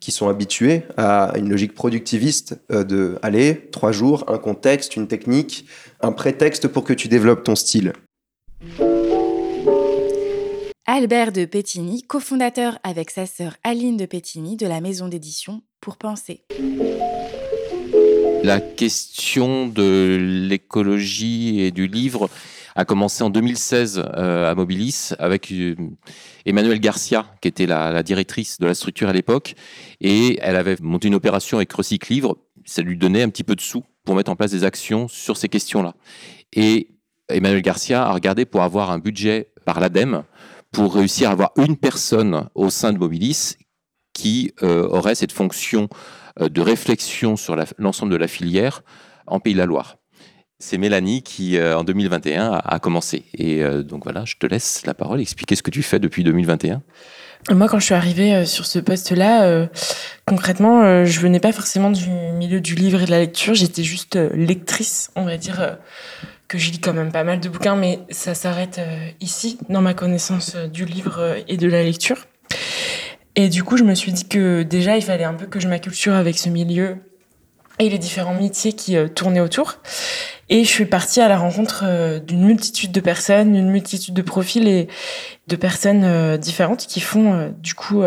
qui 0.00 0.12
sont 0.12 0.28
habitués 0.28 0.82
à 0.96 1.32
une 1.36 1.48
logique 1.48 1.74
productiviste 1.74 2.60
euh, 2.70 2.84
de 2.84 3.18
aller 3.22 3.68
trois 3.72 3.92
jours, 3.92 4.24
un 4.28 4.38
contexte, 4.38 4.96
une 4.96 5.08
technique, 5.08 5.66
un 6.00 6.12
prétexte 6.12 6.68
pour 6.68 6.84
que 6.84 6.92
tu 6.92 7.08
développes 7.08 7.44
ton 7.44 7.56
style. 7.56 7.92
Albert 10.90 11.32
de 11.32 11.44
Pétigny, 11.44 12.02
cofondateur 12.02 12.78
avec 12.82 13.10
sa 13.10 13.26
sœur 13.26 13.56
Aline 13.62 13.98
de 13.98 14.06
Pétigny 14.06 14.56
de 14.56 14.66
la 14.66 14.80
maison 14.80 15.06
d'édition 15.06 15.60
Pour 15.82 15.98
Penser. 15.98 16.44
La 18.42 18.58
question 18.58 19.66
de 19.66 20.16
l'écologie 20.48 21.60
et 21.60 21.72
du 21.72 21.88
livre 21.88 22.30
a 22.74 22.86
commencé 22.86 23.22
en 23.22 23.28
2016 23.28 24.02
euh, 24.02 24.50
à 24.50 24.54
Mobilis 24.54 25.10
avec 25.18 25.52
euh, 25.52 25.76
Emmanuel 26.46 26.80
Garcia, 26.80 27.26
qui 27.42 27.48
était 27.48 27.66
la, 27.66 28.02
directrice 28.02 28.58
de 28.58 28.64
la 28.64 28.72
structure 28.72 29.10
à 29.10 29.12
l'époque. 29.12 29.56
Et 30.00 30.38
elle 30.40 30.56
avait 30.56 30.76
monté 30.80 31.08
une 31.08 31.16
opération 31.16 31.58
avec 31.58 31.70
Recycle 31.70 32.10
Livre. 32.10 32.38
Ça 32.64 32.80
lui 32.80 32.96
donnait 32.96 33.22
un 33.22 33.28
petit 33.28 33.44
peu 33.44 33.56
de 33.56 33.60
sous 33.60 33.84
pour 34.06 34.14
mettre 34.14 34.30
en 34.30 34.36
place 34.36 34.52
des 34.52 34.64
actions 34.64 35.06
sur 35.06 35.36
ces 35.36 35.50
questions-là. 35.50 35.92
Et 36.54 36.88
Emmanuel 37.28 37.60
Garcia 37.60 38.06
a 38.06 38.12
regardé 38.14 38.46
pour 38.46 38.62
avoir 38.62 38.90
un 38.90 38.98
budget 38.98 39.52
par 39.66 39.80
l'ADEME 39.80 40.24
pour 40.72 40.94
réussir 40.94 41.28
à 41.28 41.32
avoir 41.32 41.52
une 41.56 41.76
personne 41.76 42.48
au 42.54 42.70
sein 42.70 42.92
de 42.92 42.98
Mobilis 42.98 43.56
qui 44.12 44.52
euh, 44.62 44.86
aurait 44.88 45.14
cette 45.14 45.32
fonction 45.32 45.88
de 46.40 46.60
réflexion 46.60 47.36
sur 47.36 47.56
l'ensemble 47.78 48.12
de 48.12 48.16
la 48.16 48.28
filière 48.28 48.82
en 49.26 49.40
Pays 49.40 49.54
de 49.54 49.58
la 49.58 49.66
Loire 49.66 49.98
c'est 50.60 50.78
Mélanie 50.78 51.22
qui, 51.22 51.56
euh, 51.56 51.78
en 51.78 51.84
2021, 51.84 52.60
a, 52.64 52.78
commencé. 52.80 53.24
Et 53.34 53.62
euh, 53.62 53.82
donc 53.82 54.04
voilà, 54.04 54.24
je 54.24 54.34
te 54.36 54.46
laisse 54.46 54.84
la 54.86 54.94
parole, 54.94 55.20
expliquer 55.20 55.54
ce 55.54 55.62
que 55.62 55.70
tu 55.70 55.82
fais 55.82 55.98
depuis 55.98 56.24
2021. 56.24 56.82
Moi, 57.50 57.68
quand 57.68 57.78
je 57.78 57.84
suis 57.84 57.94
arrivée 57.94 58.34
euh, 58.34 58.44
sur 58.44 58.66
ce 58.66 58.80
poste-là, 58.80 59.68
concrètement, 60.26 61.04
je 61.04 61.20
venais 61.20 61.40
pas 61.40 61.52
forcément 61.52 61.90
du 61.90 62.08
milieu 62.08 62.60
du 62.60 62.74
livre 62.74 63.02
et 63.02 63.06
de 63.06 63.10
la 63.10 63.20
lecture. 63.20 63.54
J'étais 63.54 63.84
juste 63.84 64.16
lectrice, 64.16 65.10
on 65.14 65.24
va 65.24 65.36
dire 65.36 65.78
que 66.48 66.58
je 66.58 66.70
lis 66.70 66.80
quand 66.80 66.94
même 66.94 67.12
pas 67.12 67.24
mal 67.24 67.40
de 67.40 67.48
bouquins, 67.48 67.76
mais 67.76 68.00
ça 68.10 68.34
s'arrête 68.34 68.80
ici, 69.20 69.58
dans 69.68 69.82
ma 69.82 69.94
connaissance 69.94 70.56
du 70.56 70.86
livre 70.86 71.36
et 71.46 71.58
de 71.58 71.68
la 71.68 71.82
lecture. 71.82 72.26
Et 73.36 73.48
du 73.48 73.62
coup, 73.62 73.76
je 73.76 73.84
me 73.84 73.94
suis 73.94 74.12
dit 74.12 74.26
que 74.26 74.62
déjà, 74.62 74.96
il 74.96 75.02
fallait 75.02 75.24
un 75.24 75.34
peu 75.34 75.46
que 75.46 75.60
je 75.60 75.68
m'acculture 75.68 76.14
avec 76.14 76.38
ce 76.38 76.48
milieu 76.48 76.96
et 77.78 77.90
les 77.90 77.98
différents 77.98 78.34
métiers 78.34 78.72
qui 78.72 78.96
tournaient 79.14 79.40
autour. 79.40 79.78
Et 80.50 80.64
je 80.64 80.68
suis 80.68 80.86
partie 80.86 81.20
à 81.20 81.28
la 81.28 81.36
rencontre 81.36 81.84
euh, 81.86 82.20
d'une 82.20 82.44
multitude 82.44 82.90
de 82.90 83.00
personnes, 83.00 83.54
une 83.54 83.70
multitude 83.70 84.14
de 84.14 84.22
profils 84.22 84.66
et 84.66 84.88
de 85.46 85.56
personnes 85.56 86.04
euh, 86.04 86.38
différentes 86.38 86.86
qui 86.86 87.00
font 87.00 87.34
euh, 87.34 87.48
du 87.58 87.74
coup 87.74 88.02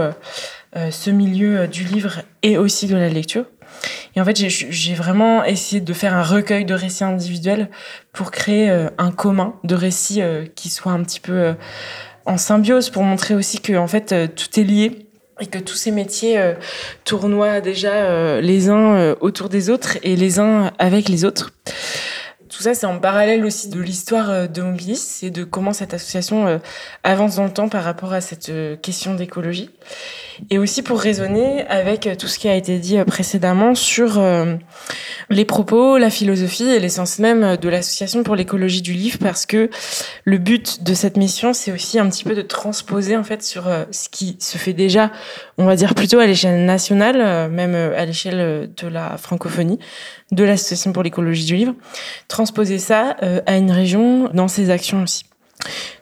ce 0.73 1.09
milieu 1.09 1.67
du 1.67 1.83
livre 1.83 2.21
et 2.43 2.57
aussi 2.57 2.87
de 2.87 2.95
la 2.95 3.09
lecture. 3.09 3.45
Et 4.15 4.21
en 4.21 4.25
fait, 4.25 4.35
j'ai 4.35 4.93
vraiment 4.93 5.43
essayé 5.43 5.81
de 5.81 5.93
faire 5.93 6.13
un 6.13 6.23
recueil 6.23 6.65
de 6.65 6.73
récits 6.73 7.03
individuels 7.03 7.69
pour 8.13 8.31
créer 8.31 8.69
un 8.97 9.11
commun 9.11 9.55
de 9.63 9.75
récits 9.75 10.21
qui 10.55 10.69
soit 10.69 10.91
un 10.91 11.03
petit 11.03 11.19
peu 11.19 11.53
en 12.25 12.37
symbiose 12.37 12.89
pour 12.89 13.03
montrer 13.03 13.35
aussi 13.35 13.59
que 13.59 13.73
en 13.73 13.87
fait 13.87 14.13
tout 14.35 14.59
est 14.59 14.63
lié 14.63 15.07
et 15.39 15.47
que 15.47 15.57
tous 15.57 15.75
ces 15.75 15.91
métiers 15.91 16.39
tournoient 17.05 17.61
déjà 17.61 18.41
les 18.41 18.69
uns 18.69 19.15
autour 19.21 19.49
des 19.49 19.69
autres 19.69 19.97
et 20.03 20.15
les 20.15 20.39
uns 20.39 20.71
avec 20.77 21.07
les 21.07 21.25
autres 21.25 21.51
tout 22.51 22.63
ça, 22.63 22.73
c'est 22.73 22.85
en 22.85 22.99
parallèle 22.99 23.45
aussi 23.45 23.69
de 23.69 23.79
l'histoire 23.79 24.29
euh, 24.29 24.47
de 24.47 24.61
Mobilis 24.61 25.21
et 25.23 25.29
de 25.29 25.45
comment 25.45 25.71
cette 25.71 25.93
association 25.93 26.47
euh, 26.47 26.57
avance 27.03 27.37
dans 27.37 27.45
le 27.45 27.51
temps 27.51 27.69
par 27.69 27.83
rapport 27.83 28.11
à 28.11 28.19
cette 28.19 28.49
euh, 28.49 28.75
question 28.75 29.15
d'écologie. 29.15 29.69
Et 30.49 30.57
aussi 30.57 30.81
pour 30.81 30.99
raisonner 30.99 31.65
avec 31.67 32.09
tout 32.17 32.27
ce 32.27 32.39
qui 32.39 32.49
a 32.49 32.55
été 32.55 32.77
dit 32.79 32.97
précédemment 33.05 33.75
sur 33.75 34.19
les 35.29 35.45
propos, 35.45 35.99
la 35.99 36.09
philosophie 36.09 36.67
et 36.67 36.79
l'essence 36.79 37.19
même 37.19 37.57
de 37.57 37.69
l'association 37.69 38.23
pour 38.23 38.35
l'écologie 38.35 38.81
du 38.81 38.93
livre, 38.93 39.19
parce 39.19 39.45
que 39.45 39.69
le 40.23 40.37
but 40.39 40.81
de 40.81 40.95
cette 40.95 41.15
mission, 41.15 41.53
c'est 41.53 41.71
aussi 41.71 41.99
un 41.99 42.09
petit 42.09 42.23
peu 42.23 42.33
de 42.33 42.41
transposer 42.41 43.15
en 43.15 43.23
fait 43.23 43.43
sur 43.43 43.65
ce 43.91 44.09
qui 44.09 44.37
se 44.39 44.57
fait 44.57 44.73
déjà, 44.73 45.11
on 45.59 45.65
va 45.65 45.75
dire 45.75 45.93
plutôt 45.93 46.17
à 46.17 46.25
l'échelle 46.25 46.65
nationale, 46.65 47.51
même 47.51 47.75
à 47.75 48.05
l'échelle 48.05 48.71
de 48.75 48.87
la 48.87 49.17
francophonie, 49.17 49.77
de 50.31 50.43
l'association 50.43 50.93
pour 50.93 51.03
l'écologie 51.03 51.45
du 51.45 51.55
livre, 51.55 51.73
transposer 52.27 52.79
ça 52.79 53.17
euh, 53.21 53.41
à 53.45 53.57
une 53.57 53.71
région 53.71 54.29
dans 54.33 54.47
ses 54.47 54.69
actions 54.69 55.03
aussi. 55.03 55.25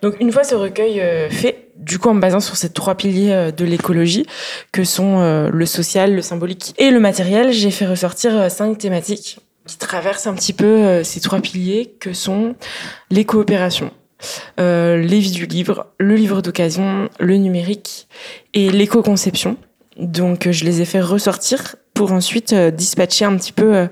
Donc 0.01 0.15
une 0.21 0.31
fois 0.31 0.43
ce 0.43 0.55
recueil 0.55 1.01
euh, 1.01 1.29
fait, 1.29 1.69
du 1.75 1.99
coup 1.99 2.09
en 2.09 2.13
me 2.13 2.21
basant 2.21 2.39
sur 2.39 2.55
ces 2.55 2.69
trois 2.69 2.95
piliers 2.95 3.33
euh, 3.33 3.51
de 3.51 3.65
l'écologie, 3.65 4.25
que 4.71 4.83
sont 4.83 5.49
le 5.51 5.65
social, 5.65 6.15
le 6.15 6.21
symbolique 6.21 6.73
et 6.77 6.91
le 6.91 6.99
matériel, 6.99 7.51
j'ai 7.51 7.71
fait 7.71 7.87
ressortir 7.87 8.49
cinq 8.51 8.77
thématiques 8.77 9.39
qui 9.65 9.77
traversent 9.77 10.27
un 10.27 10.33
petit 10.33 10.53
peu 10.53 11.03
ces 11.03 11.19
trois 11.19 11.39
piliers, 11.39 11.93
que 11.99 12.11
sont 12.13 12.55
les 13.11 13.23
coopérations, 13.23 13.91
les 14.57 15.19
vies 15.19 15.31
du 15.31 15.45
livre, 15.45 15.87
le 15.99 16.15
livre 16.15 16.41
d'occasion, 16.41 17.07
le 17.19 17.35
numérique 17.35 18.07
et 18.55 18.71
l'éco-conception. 18.71 19.57
Donc 19.97 20.49
je 20.49 20.65
les 20.65 20.81
ai 20.81 20.85
fait 20.85 21.01
ressortir 21.01 21.75
pour 21.99 22.13
ensuite 22.13 22.53
euh, 22.53 22.71
dispatcher 22.71 23.25
un 23.25 23.35
petit 23.35 23.51
peu 23.51 23.75
euh, 23.75 23.87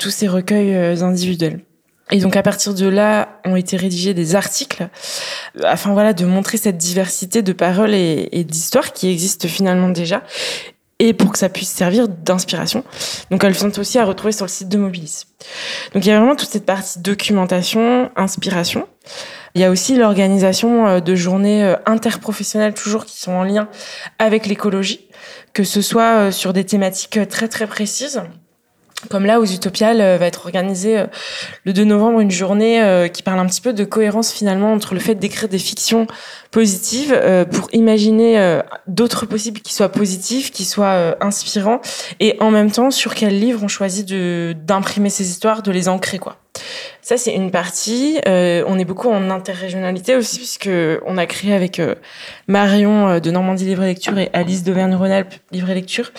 tous 0.00 0.10
ces 0.10 0.26
recueils 0.26 0.74
euh, 0.74 1.00
individuels. 1.02 1.60
Et 2.10 2.18
donc 2.18 2.34
à 2.34 2.42
partir 2.42 2.74
de 2.74 2.88
là 2.88 3.38
ont 3.44 3.54
été 3.54 3.76
rédigés 3.76 4.14
des 4.14 4.34
articles 4.34 4.88
afin 5.62 5.92
voilà 5.92 6.12
de 6.12 6.24
montrer 6.24 6.56
cette 6.56 6.76
diversité 6.76 7.42
de 7.42 7.52
paroles 7.52 7.94
et, 7.94 8.42
d'histoires 8.42 8.92
qui 8.92 9.08
existent 9.08 9.46
finalement 9.46 9.90
déjà 9.90 10.24
et 10.98 11.12
pour 11.12 11.30
que 11.30 11.38
ça 11.38 11.48
puisse 11.48 11.70
servir 11.70 12.08
d'inspiration. 12.08 12.82
Donc 13.30 13.44
elles 13.44 13.54
sont 13.54 13.78
aussi 13.78 13.96
à 14.00 14.04
retrouver 14.04 14.32
sur 14.32 14.46
le 14.46 14.50
site 14.50 14.68
de 14.68 14.78
Mobilis. 14.78 15.26
Donc 15.94 16.04
il 16.04 16.08
y 16.08 16.10
a 16.10 16.18
vraiment 16.18 16.34
toute 16.34 16.48
cette 16.48 16.66
partie 16.66 16.98
documentation, 16.98 18.10
inspiration. 18.16 18.88
Il 19.56 19.60
y 19.60 19.64
a 19.64 19.70
aussi 19.70 19.96
l'organisation 19.96 21.00
de 21.00 21.14
journées 21.14 21.74
interprofessionnelles 21.86 22.74
toujours 22.74 23.06
qui 23.06 23.18
sont 23.18 23.32
en 23.32 23.42
lien 23.42 23.68
avec 24.18 24.46
l'écologie 24.46 25.06
que 25.56 25.64
ce 25.64 25.80
soit 25.80 26.18
euh, 26.18 26.30
sur 26.30 26.52
des 26.52 26.64
thématiques 26.64 27.16
euh, 27.16 27.24
très 27.24 27.48
très 27.48 27.66
précises. 27.66 28.20
Comme 29.08 29.24
là, 29.24 29.40
aux 29.40 29.46
Utopiales, 29.46 30.02
euh, 30.02 30.18
va 30.18 30.26
être 30.26 30.44
organisée 30.44 31.04
le 31.64 31.72
2 31.72 31.84
novembre 31.84 32.20
une 32.20 32.30
journée 32.30 33.08
qui 33.12 33.22
parle 33.22 33.38
un 33.38 33.46
petit 33.46 33.60
peu 33.62 33.72
de 33.72 33.84
cohérence 33.84 34.32
finalement 34.32 34.72
entre 34.72 34.92
le 34.92 35.00
fait 35.00 35.14
d'écrire 35.14 35.48
des 35.48 35.58
fictions 35.58 36.06
positives 36.50 37.18
pour 37.52 37.68
imaginer 37.72 38.60
d'autres 38.86 39.26
possibles 39.26 39.60
qui 39.60 39.74
soient 39.74 39.90
positifs, 39.90 40.50
qui 40.50 40.64
soient 40.64 41.16
inspirants, 41.20 41.80
et 42.20 42.36
en 42.40 42.50
même 42.50 42.70
temps 42.70 42.90
sur 42.90 43.14
quel 43.14 43.38
livre 43.38 43.62
on 43.62 43.68
choisit 43.68 44.06
d'imprimer 44.08 45.10
ces 45.10 45.28
histoires, 45.28 45.62
de 45.62 45.70
les 45.70 45.88
ancrer 45.88 46.18
quoi. 46.18 46.38
Ça, 47.06 47.16
c'est 47.16 47.34
une 47.34 47.52
partie. 47.52 48.18
Euh, 48.26 48.64
on 48.66 48.80
est 48.80 48.84
beaucoup 48.84 49.08
en 49.08 49.30
interrégionalité 49.30 50.16
aussi, 50.16 50.38
puisque 50.38 50.68
on 51.06 51.18
a 51.18 51.26
créé 51.26 51.54
avec 51.54 51.78
euh, 51.78 51.94
Marion 52.48 53.06
euh, 53.06 53.20
de 53.20 53.30
Normandie 53.30 53.64
Livre 53.64 53.84
et 53.84 53.86
Lecture 53.86 54.18
et 54.18 54.28
Alice 54.32 54.64
d'Auvergne-Rhône-Alpes 54.64 55.34
Livre 55.52 55.70
et 55.70 55.74
Lecture 55.76 56.10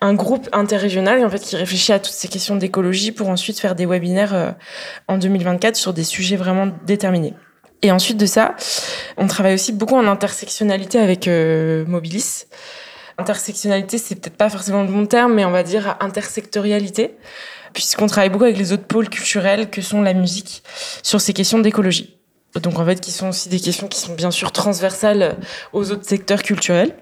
un 0.00 0.14
groupe 0.14 0.48
interrégional 0.52 1.22
en 1.26 1.28
fait 1.28 1.40
qui 1.40 1.56
réfléchit 1.56 1.92
à 1.92 1.98
toutes 1.98 2.14
ces 2.14 2.28
questions 2.28 2.56
d'écologie 2.56 3.12
pour 3.12 3.28
ensuite 3.28 3.60
faire 3.60 3.74
des 3.74 3.84
webinaires 3.84 4.54
en 5.08 5.18
2024 5.18 5.76
sur 5.76 5.92
des 5.92 6.04
sujets 6.04 6.36
vraiment 6.36 6.68
déterminés. 6.86 7.34
Et 7.82 7.92
ensuite 7.92 8.16
de 8.16 8.24
ça, 8.24 8.54
on 9.18 9.26
travaille 9.26 9.52
aussi 9.52 9.72
beaucoup 9.72 9.96
en 9.96 10.06
intersectionnalité 10.06 10.98
avec 10.98 11.28
Mobilis. 11.86 12.46
Intersectionnalité, 13.18 13.98
c'est 13.98 14.14
peut-être 14.14 14.38
pas 14.38 14.48
forcément 14.48 14.84
le 14.84 14.88
bon 14.88 15.04
terme, 15.04 15.34
mais 15.34 15.44
on 15.44 15.50
va 15.50 15.64
dire 15.64 15.98
intersectorialité 16.00 17.18
puisqu'on 17.72 18.06
travaille 18.06 18.30
beaucoup 18.30 18.44
avec 18.44 18.58
les 18.58 18.72
autres 18.72 18.86
pôles 18.86 19.08
culturels 19.08 19.70
que 19.70 19.82
sont 19.82 20.02
la 20.02 20.14
musique 20.14 20.62
sur 21.02 21.20
ces 21.20 21.32
questions 21.32 21.58
d'écologie. 21.58 22.16
Donc 22.62 22.78
en 22.78 22.84
fait, 22.84 23.00
qui 23.00 23.12
sont 23.12 23.28
aussi 23.28 23.48
des 23.48 23.60
questions 23.60 23.86
qui 23.86 23.98
sont 23.98 24.14
bien 24.14 24.30
sûr 24.30 24.50
transversales 24.52 25.36
aux 25.72 25.90
autres 25.92 26.06
secteurs 26.06 26.42
culturels. 26.42 26.94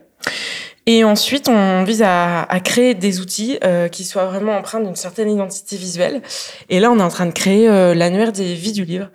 Et 0.91 1.05
ensuite, 1.05 1.51
on 1.51 1.85
vise 1.85 2.01
à, 2.01 2.45
à 2.45 2.61
créer 2.61 2.95
des 2.95 3.21
outils 3.21 3.59
euh, 3.63 3.89
qui 3.89 4.05
soient 4.05 4.25
vraiment 4.25 4.57
empreints 4.57 4.81
d'une 4.81 4.97
certaine 4.97 5.31
identité 5.31 5.77
visuelle. 5.77 6.23
Et 6.71 6.81
là, 6.81 6.91
on 6.91 6.99
est 6.99 7.03
en 7.03 7.11
train 7.11 7.27
de 7.27 7.33
créer 7.33 7.69
euh, 7.69 7.93
l'annuaire 7.93 8.33
des 8.33 8.55
vies 8.55 8.73
du 8.73 8.87
livre, 8.87 9.11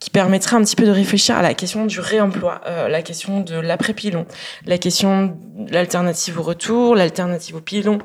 qui 0.00 0.08
permettrait 0.08 0.56
un 0.56 0.62
petit 0.62 0.74
peu 0.74 0.86
de 0.86 0.90
réfléchir 0.90 1.36
à 1.36 1.42
la 1.42 1.52
question 1.52 1.84
du 1.84 2.00
réemploi, 2.00 2.62
euh, 2.66 2.88
la 2.88 3.02
question 3.02 3.40
de 3.40 3.56
l'après-pilon, 3.56 4.24
la 4.64 4.78
question 4.78 5.36
de 5.58 5.70
l'alternative 5.70 6.40
au 6.40 6.42
retour, 6.42 6.96
l'alternative 6.96 7.56
au 7.56 7.60
pilon, 7.60 7.98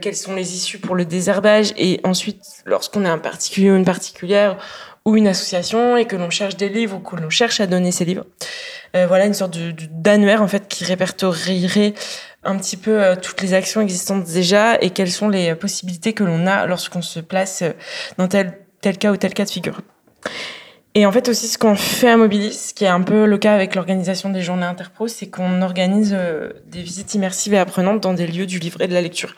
quelles 0.00 0.16
sont 0.16 0.34
les 0.34 0.54
issues 0.54 0.78
pour 0.78 0.94
le 0.94 1.04
désherbage, 1.04 1.74
et 1.76 2.00
ensuite, 2.02 2.42
lorsqu'on 2.64 3.04
est 3.04 3.10
un 3.10 3.18
particulier 3.18 3.70
ou 3.70 3.76
une 3.76 3.84
particulière, 3.84 4.56
ou 5.04 5.16
une 5.16 5.28
association 5.28 5.96
et 5.96 6.04
que 6.04 6.16
l'on 6.16 6.30
cherche 6.30 6.56
des 6.56 6.68
livres 6.68 6.96
ou 6.96 7.00
que 7.00 7.16
l'on 7.16 7.30
cherche 7.30 7.60
à 7.60 7.66
donner 7.66 7.92
ces 7.92 8.04
livres. 8.04 8.26
Euh, 8.96 9.06
voilà 9.06 9.26
une 9.26 9.34
sorte 9.34 9.56
d'annuaire 9.90 10.42
en 10.42 10.48
fait 10.48 10.68
qui 10.68 10.84
répertorierait 10.84 11.94
un 12.42 12.56
petit 12.56 12.76
peu 12.76 13.02
euh, 13.02 13.16
toutes 13.16 13.42
les 13.42 13.54
actions 13.54 13.80
existantes 13.80 14.24
déjà 14.24 14.80
et 14.80 14.90
quelles 14.90 15.10
sont 15.10 15.28
les 15.28 15.54
possibilités 15.54 16.12
que 16.12 16.24
l'on 16.24 16.46
a 16.46 16.66
lorsqu'on 16.66 17.02
se 17.02 17.20
place 17.20 17.62
euh, 17.62 17.72
dans 18.18 18.28
tel 18.28 18.58
tel 18.80 18.96
cas 18.96 19.12
ou 19.12 19.16
tel 19.16 19.34
cas 19.34 19.44
de 19.44 19.50
figure. 19.50 19.80
Et 20.94 21.06
en 21.06 21.12
fait 21.12 21.28
aussi 21.28 21.46
ce 21.46 21.58
qu'on 21.58 21.76
fait 21.76 22.08
à 22.08 22.16
Mobilis, 22.16 22.72
qui 22.74 22.84
est 22.84 22.88
un 22.88 23.02
peu 23.02 23.26
le 23.26 23.38
cas 23.38 23.54
avec 23.54 23.74
l'organisation 23.74 24.30
des 24.30 24.42
journées 24.42 24.64
interpro, 24.64 25.06
c'est 25.06 25.28
qu'on 25.28 25.62
organise 25.62 26.16
des 26.66 26.82
visites 26.82 27.14
immersives 27.14 27.54
et 27.54 27.58
apprenantes 27.58 28.00
dans 28.00 28.12
des 28.12 28.26
lieux 28.26 28.46
du 28.46 28.58
livre 28.58 28.80
et 28.80 28.88
de 28.88 28.94
la 28.94 29.00
lecture. 29.00 29.36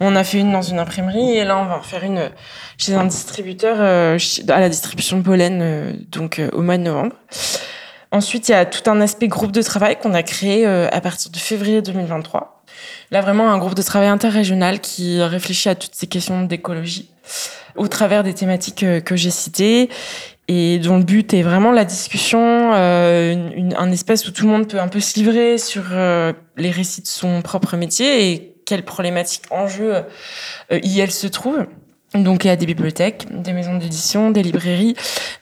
On 0.00 0.16
a 0.16 0.24
fait 0.24 0.38
une 0.38 0.50
dans 0.50 0.62
une 0.62 0.80
imprimerie 0.80 1.36
et 1.36 1.44
là 1.44 1.56
on 1.58 1.66
va 1.66 1.76
en 1.76 1.82
faire 1.82 2.02
une 2.02 2.30
chez 2.78 2.94
un 2.94 3.04
distributeur 3.04 3.80
à 3.80 4.60
la 4.60 4.68
distribution 4.68 5.18
de 5.18 5.22
pollen 5.22 6.04
donc 6.10 6.40
au 6.52 6.62
mois 6.62 6.78
de 6.78 6.82
novembre. 6.82 7.14
Ensuite, 8.10 8.48
il 8.48 8.52
y 8.52 8.54
a 8.54 8.64
tout 8.64 8.88
un 8.90 9.00
aspect 9.00 9.28
groupe 9.28 9.52
de 9.52 9.60
travail 9.60 9.98
qu'on 9.98 10.14
a 10.14 10.22
créé 10.22 10.66
euh, 10.66 10.88
à 10.90 11.00
partir 11.00 11.30
de 11.30 11.36
février 11.36 11.82
2023. 11.82 12.62
Là, 13.10 13.20
vraiment 13.20 13.50
un 13.50 13.58
groupe 13.58 13.74
de 13.74 13.82
travail 13.82 14.08
interrégional 14.08 14.80
qui 14.80 15.20
réfléchit 15.22 15.68
à 15.68 15.74
toutes 15.74 15.94
ces 15.94 16.06
questions 16.06 16.44
d'écologie 16.44 17.10
au 17.76 17.86
travers 17.86 18.24
des 18.24 18.32
thématiques 18.32 18.82
euh, 18.82 19.00
que 19.00 19.14
j'ai 19.14 19.30
citées 19.30 19.90
et 20.48 20.78
dont 20.78 20.96
le 20.96 21.04
but 21.04 21.34
est 21.34 21.42
vraiment 21.42 21.70
la 21.70 21.84
discussion, 21.84 22.72
euh, 22.72 23.34
une, 23.54 23.74
un 23.76 23.92
espace 23.92 24.26
où 24.26 24.30
tout 24.30 24.46
le 24.46 24.52
monde 24.52 24.66
peut 24.66 24.80
un 24.80 24.88
peu 24.88 25.00
se 25.00 25.18
livrer 25.18 25.58
sur 25.58 25.84
les 26.56 26.70
récits 26.70 27.02
de 27.02 27.06
son 27.06 27.42
propre 27.42 27.76
métier 27.76 28.32
et 28.32 28.54
quelles 28.64 28.84
problématiques, 28.84 29.42
enjeux 29.50 30.04
y 30.70 31.00
elles 31.00 31.10
se 31.10 31.26
trouvent. 31.26 31.66
Donc 32.14 32.44
il 32.44 32.46
y 32.46 32.50
a 32.50 32.56
des 32.56 32.64
bibliothèques, 32.64 33.26
des 33.30 33.52
maisons 33.52 33.76
d'édition, 33.76 34.30
des 34.30 34.42
librairies, 34.42 34.94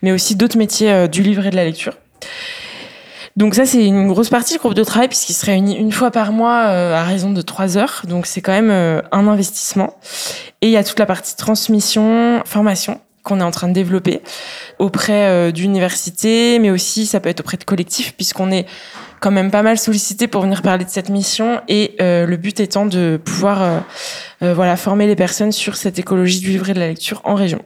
mais 0.02 0.10
aussi 0.10 0.34
d'autres 0.34 0.58
métiers 0.58 1.06
du 1.06 1.22
livre 1.22 1.46
et 1.46 1.50
de 1.50 1.56
la 1.56 1.64
lecture. 1.64 1.94
Donc 3.36 3.54
ça, 3.54 3.66
c'est 3.66 3.84
une 3.84 4.08
grosse 4.08 4.30
partie 4.30 4.54
du 4.54 4.58
groupe 4.58 4.72
de 4.72 4.82
travail 4.82 5.08
puisqu'il 5.08 5.34
se 5.34 5.44
réunit 5.44 5.76
une 5.76 5.92
fois 5.92 6.10
par 6.10 6.32
mois 6.32 6.68
euh, 6.68 6.94
à 6.94 7.04
raison 7.04 7.30
de 7.30 7.42
trois 7.42 7.76
heures. 7.76 8.02
Donc 8.08 8.24
c'est 8.26 8.40
quand 8.40 8.52
même 8.52 8.70
euh, 8.70 9.02
un 9.12 9.28
investissement. 9.28 9.94
Et 10.62 10.68
il 10.68 10.72
y 10.72 10.78
a 10.78 10.84
toute 10.84 10.98
la 10.98 11.04
partie 11.04 11.36
transmission, 11.36 12.42
formation 12.46 13.00
qu'on 13.22 13.40
est 13.40 13.44
en 13.44 13.50
train 13.50 13.68
de 13.68 13.74
développer 13.74 14.22
auprès 14.78 15.26
euh, 15.26 15.52
d'universités, 15.52 16.58
mais 16.60 16.70
aussi 16.70 17.04
ça 17.04 17.20
peut 17.20 17.28
être 17.28 17.40
auprès 17.40 17.58
de 17.58 17.64
collectifs 17.64 18.14
puisqu'on 18.14 18.50
est 18.50 18.64
quand 19.20 19.32
même 19.32 19.50
pas 19.50 19.62
mal 19.62 19.76
sollicité 19.76 20.28
pour 20.28 20.42
venir 20.42 20.62
parler 20.62 20.84
de 20.84 20.90
cette 20.90 21.08
mission 21.08 21.60
et 21.68 21.96
le 21.98 22.36
but 22.36 22.60
étant 22.60 22.84
de 22.84 23.18
pouvoir 23.24 23.82
voilà 24.42 24.76
former 24.76 25.06
les 25.06 25.16
personnes 25.16 25.52
sur 25.52 25.76
cette 25.76 25.98
écologie 25.98 26.40
du 26.40 26.50
livre 26.50 26.68
et 26.68 26.74
de 26.74 26.78
la 26.78 26.88
lecture 26.88 27.22
en 27.24 27.34
région. 27.34 27.62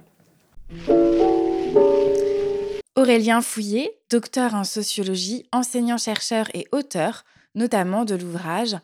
Aurélien 2.95 3.43
Fouillé, 3.43 3.91
docteur 4.11 4.55
en 4.55 4.65
sociologie, 4.65 5.47
enseignant-chercheur 5.53 6.47
et 6.53 6.67
auteur, 6.73 7.25
notamment 7.55 8.05
de 8.05 8.17
l'ouvrage 8.17 8.77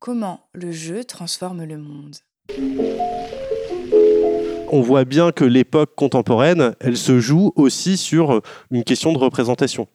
Comment 0.00 0.48
le 0.52 0.72
jeu 0.72 1.04
transforme 1.04 1.62
le 1.62 1.78
monde. 1.78 2.16
On 4.72 4.80
voit 4.80 5.04
bien 5.04 5.30
que 5.30 5.44
l'époque 5.44 5.94
contemporaine, 5.94 6.74
elle 6.80 6.96
se 6.96 7.20
joue 7.20 7.52
aussi 7.54 7.96
sur 7.96 8.42
une 8.72 8.82
question 8.82 9.12
de 9.12 9.18
représentation. 9.18 9.86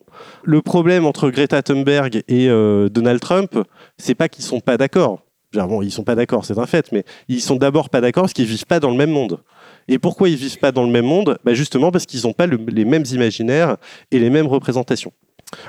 Le 0.44 0.62
problème 0.62 1.06
entre 1.06 1.30
Greta 1.30 1.62
Thunberg 1.62 2.24
et 2.30 2.48
euh, 2.48 2.88
Donald 2.88 3.20
Trump, 3.20 3.60
c'est 3.98 4.16
pas 4.16 4.30
qu'ils 4.30 4.46
sont 4.46 4.62
pas 4.62 4.78
d'accord. 4.78 5.28
Bon, 5.54 5.82
ils 5.82 5.92
sont 5.92 6.04
pas 6.04 6.16
d'accord, 6.16 6.46
c'est 6.46 6.60
un 6.60 6.66
fait, 6.66 6.92
mais 6.92 7.04
ils 7.28 7.42
sont 7.42 7.56
d'abord 7.56 7.90
pas 7.90 8.00
d'accord 8.00 8.24
parce 8.24 8.34
qu'ils 8.34 8.46
vivent 8.46 8.66
pas 8.66 8.80
dans 8.80 8.92
le 8.92 8.98
même 8.98 9.12
monde. 9.12 9.42
Et 9.88 10.00
pourquoi 10.00 10.30
ils 10.30 10.36
vivent 10.36 10.60
pas 10.60 10.72
dans 10.72 10.84
le 10.84 10.92
même 10.92 11.06
monde? 11.06 11.38
Bah 11.44 11.54
Justement 11.54 11.92
parce 11.92 12.06
qu'ils 12.06 12.24
n'ont 12.24 12.34
pas 12.34 12.48
les 12.48 12.86
mêmes 12.86 13.06
imaginaires 13.12 13.78
et 14.12 14.20
les 14.20 14.30
mêmes 14.30 14.48
représentations. 14.48 15.14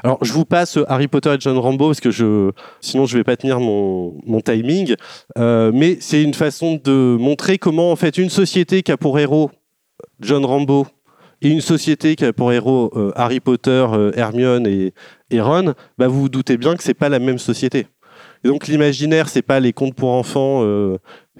Alors, 0.02 0.18
je 0.24 0.32
vous 0.32 0.44
passe 0.44 0.78
Harry 0.88 1.08
Potter 1.08 1.32
et 1.34 1.36
John 1.38 1.56
Rambo 1.58 1.86
parce 1.86 2.00
que 2.00 2.10
je, 2.10 2.50
sinon 2.80 3.06
je 3.06 3.16
vais 3.16 3.24
pas 3.24 3.36
tenir 3.36 3.60
mon, 3.60 4.40
timing. 4.44 4.94
Euh, 5.38 5.70
mais 5.72 5.98
c'est 6.00 6.22
une 6.22 6.34
façon 6.34 6.80
de 6.82 7.16
montrer 7.18 7.58
comment 7.58 7.92
en 7.92 7.96
fait 7.96 8.18
une 8.18 8.30
société 8.30 8.82
qui 8.82 8.92
a 8.92 8.96
pour 8.96 9.18
héros 9.18 9.50
John 10.20 10.44
Rambo 10.44 10.86
et 11.42 11.48
une 11.48 11.60
société 11.60 12.16
qui 12.16 12.24
a 12.24 12.32
pour 12.32 12.52
héros 12.52 12.90
euh, 12.96 13.12
Harry 13.14 13.40
Potter, 13.40 13.86
euh, 13.92 14.10
Hermione 14.16 14.66
et, 14.66 14.92
et 15.30 15.40
Ron, 15.40 15.74
bah 15.96 16.08
vous 16.08 16.22
vous 16.22 16.28
doutez 16.28 16.56
bien 16.56 16.76
que 16.76 16.82
c'est 16.82 16.94
pas 16.94 17.08
la 17.08 17.20
même 17.20 17.38
société. 17.38 17.86
Et 18.44 18.48
donc 18.48 18.66
l'imaginaire, 18.66 19.28
c'est 19.28 19.42
pas 19.42 19.60
les 19.60 19.72
contes 19.72 19.94
pour 19.94 20.10
enfants 20.10 20.64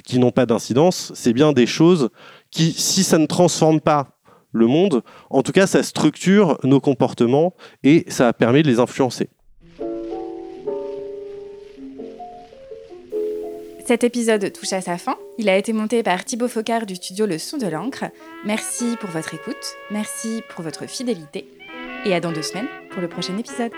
qui 0.05 0.19
n'ont 0.19 0.33
pas 0.33 0.47
d'incidence, 0.47 1.13
c'est 1.15 1.33
bien 1.33 1.53
des 1.53 1.67
choses 1.67 2.09
qui, 2.51 2.73
si 2.73 3.05
ça 3.05 3.19
ne 3.19 3.27
transforme 3.27 3.81
pas 3.81 4.19
le 4.53 4.67
monde, 4.67 5.03
en 5.31 5.43
tout 5.43 5.53
cas, 5.53 5.67
ça 5.67 5.83
structure 5.83 6.59
nos 6.65 6.81
comportements 6.81 7.55
et 7.83 8.05
ça 8.09 8.33
permet 8.33 8.63
de 8.63 8.69
les 8.69 8.81
influencer. 8.81 9.29
Cet 13.89 14.05
épisode 14.05 14.53
touche 14.53 14.75
à 14.75 14.83
sa 14.83 14.99
fin. 14.99 15.17
Il 15.39 15.49
a 15.49 15.57
été 15.57 15.73
monté 15.73 16.03
par 16.03 16.23
Thibaut 16.23 16.49
Focard 16.49 16.85
du 16.85 16.97
studio 16.97 17.25
Le 17.25 17.39
Son 17.39 17.57
de 17.57 17.67
l'encre. 17.67 18.05
Merci 18.45 18.97
pour 19.01 19.09
votre 19.09 19.33
écoute, 19.33 19.57
merci 19.91 20.43
pour 20.51 20.63
votre 20.63 20.87
fidélité 20.87 21.49
et 22.05 22.15
à 22.15 22.21
dans 22.21 22.33
deux 22.33 22.43
semaines 22.43 22.69
pour 22.91 23.01
le 23.01 23.09
prochain 23.09 23.39
épisode. 23.39 23.73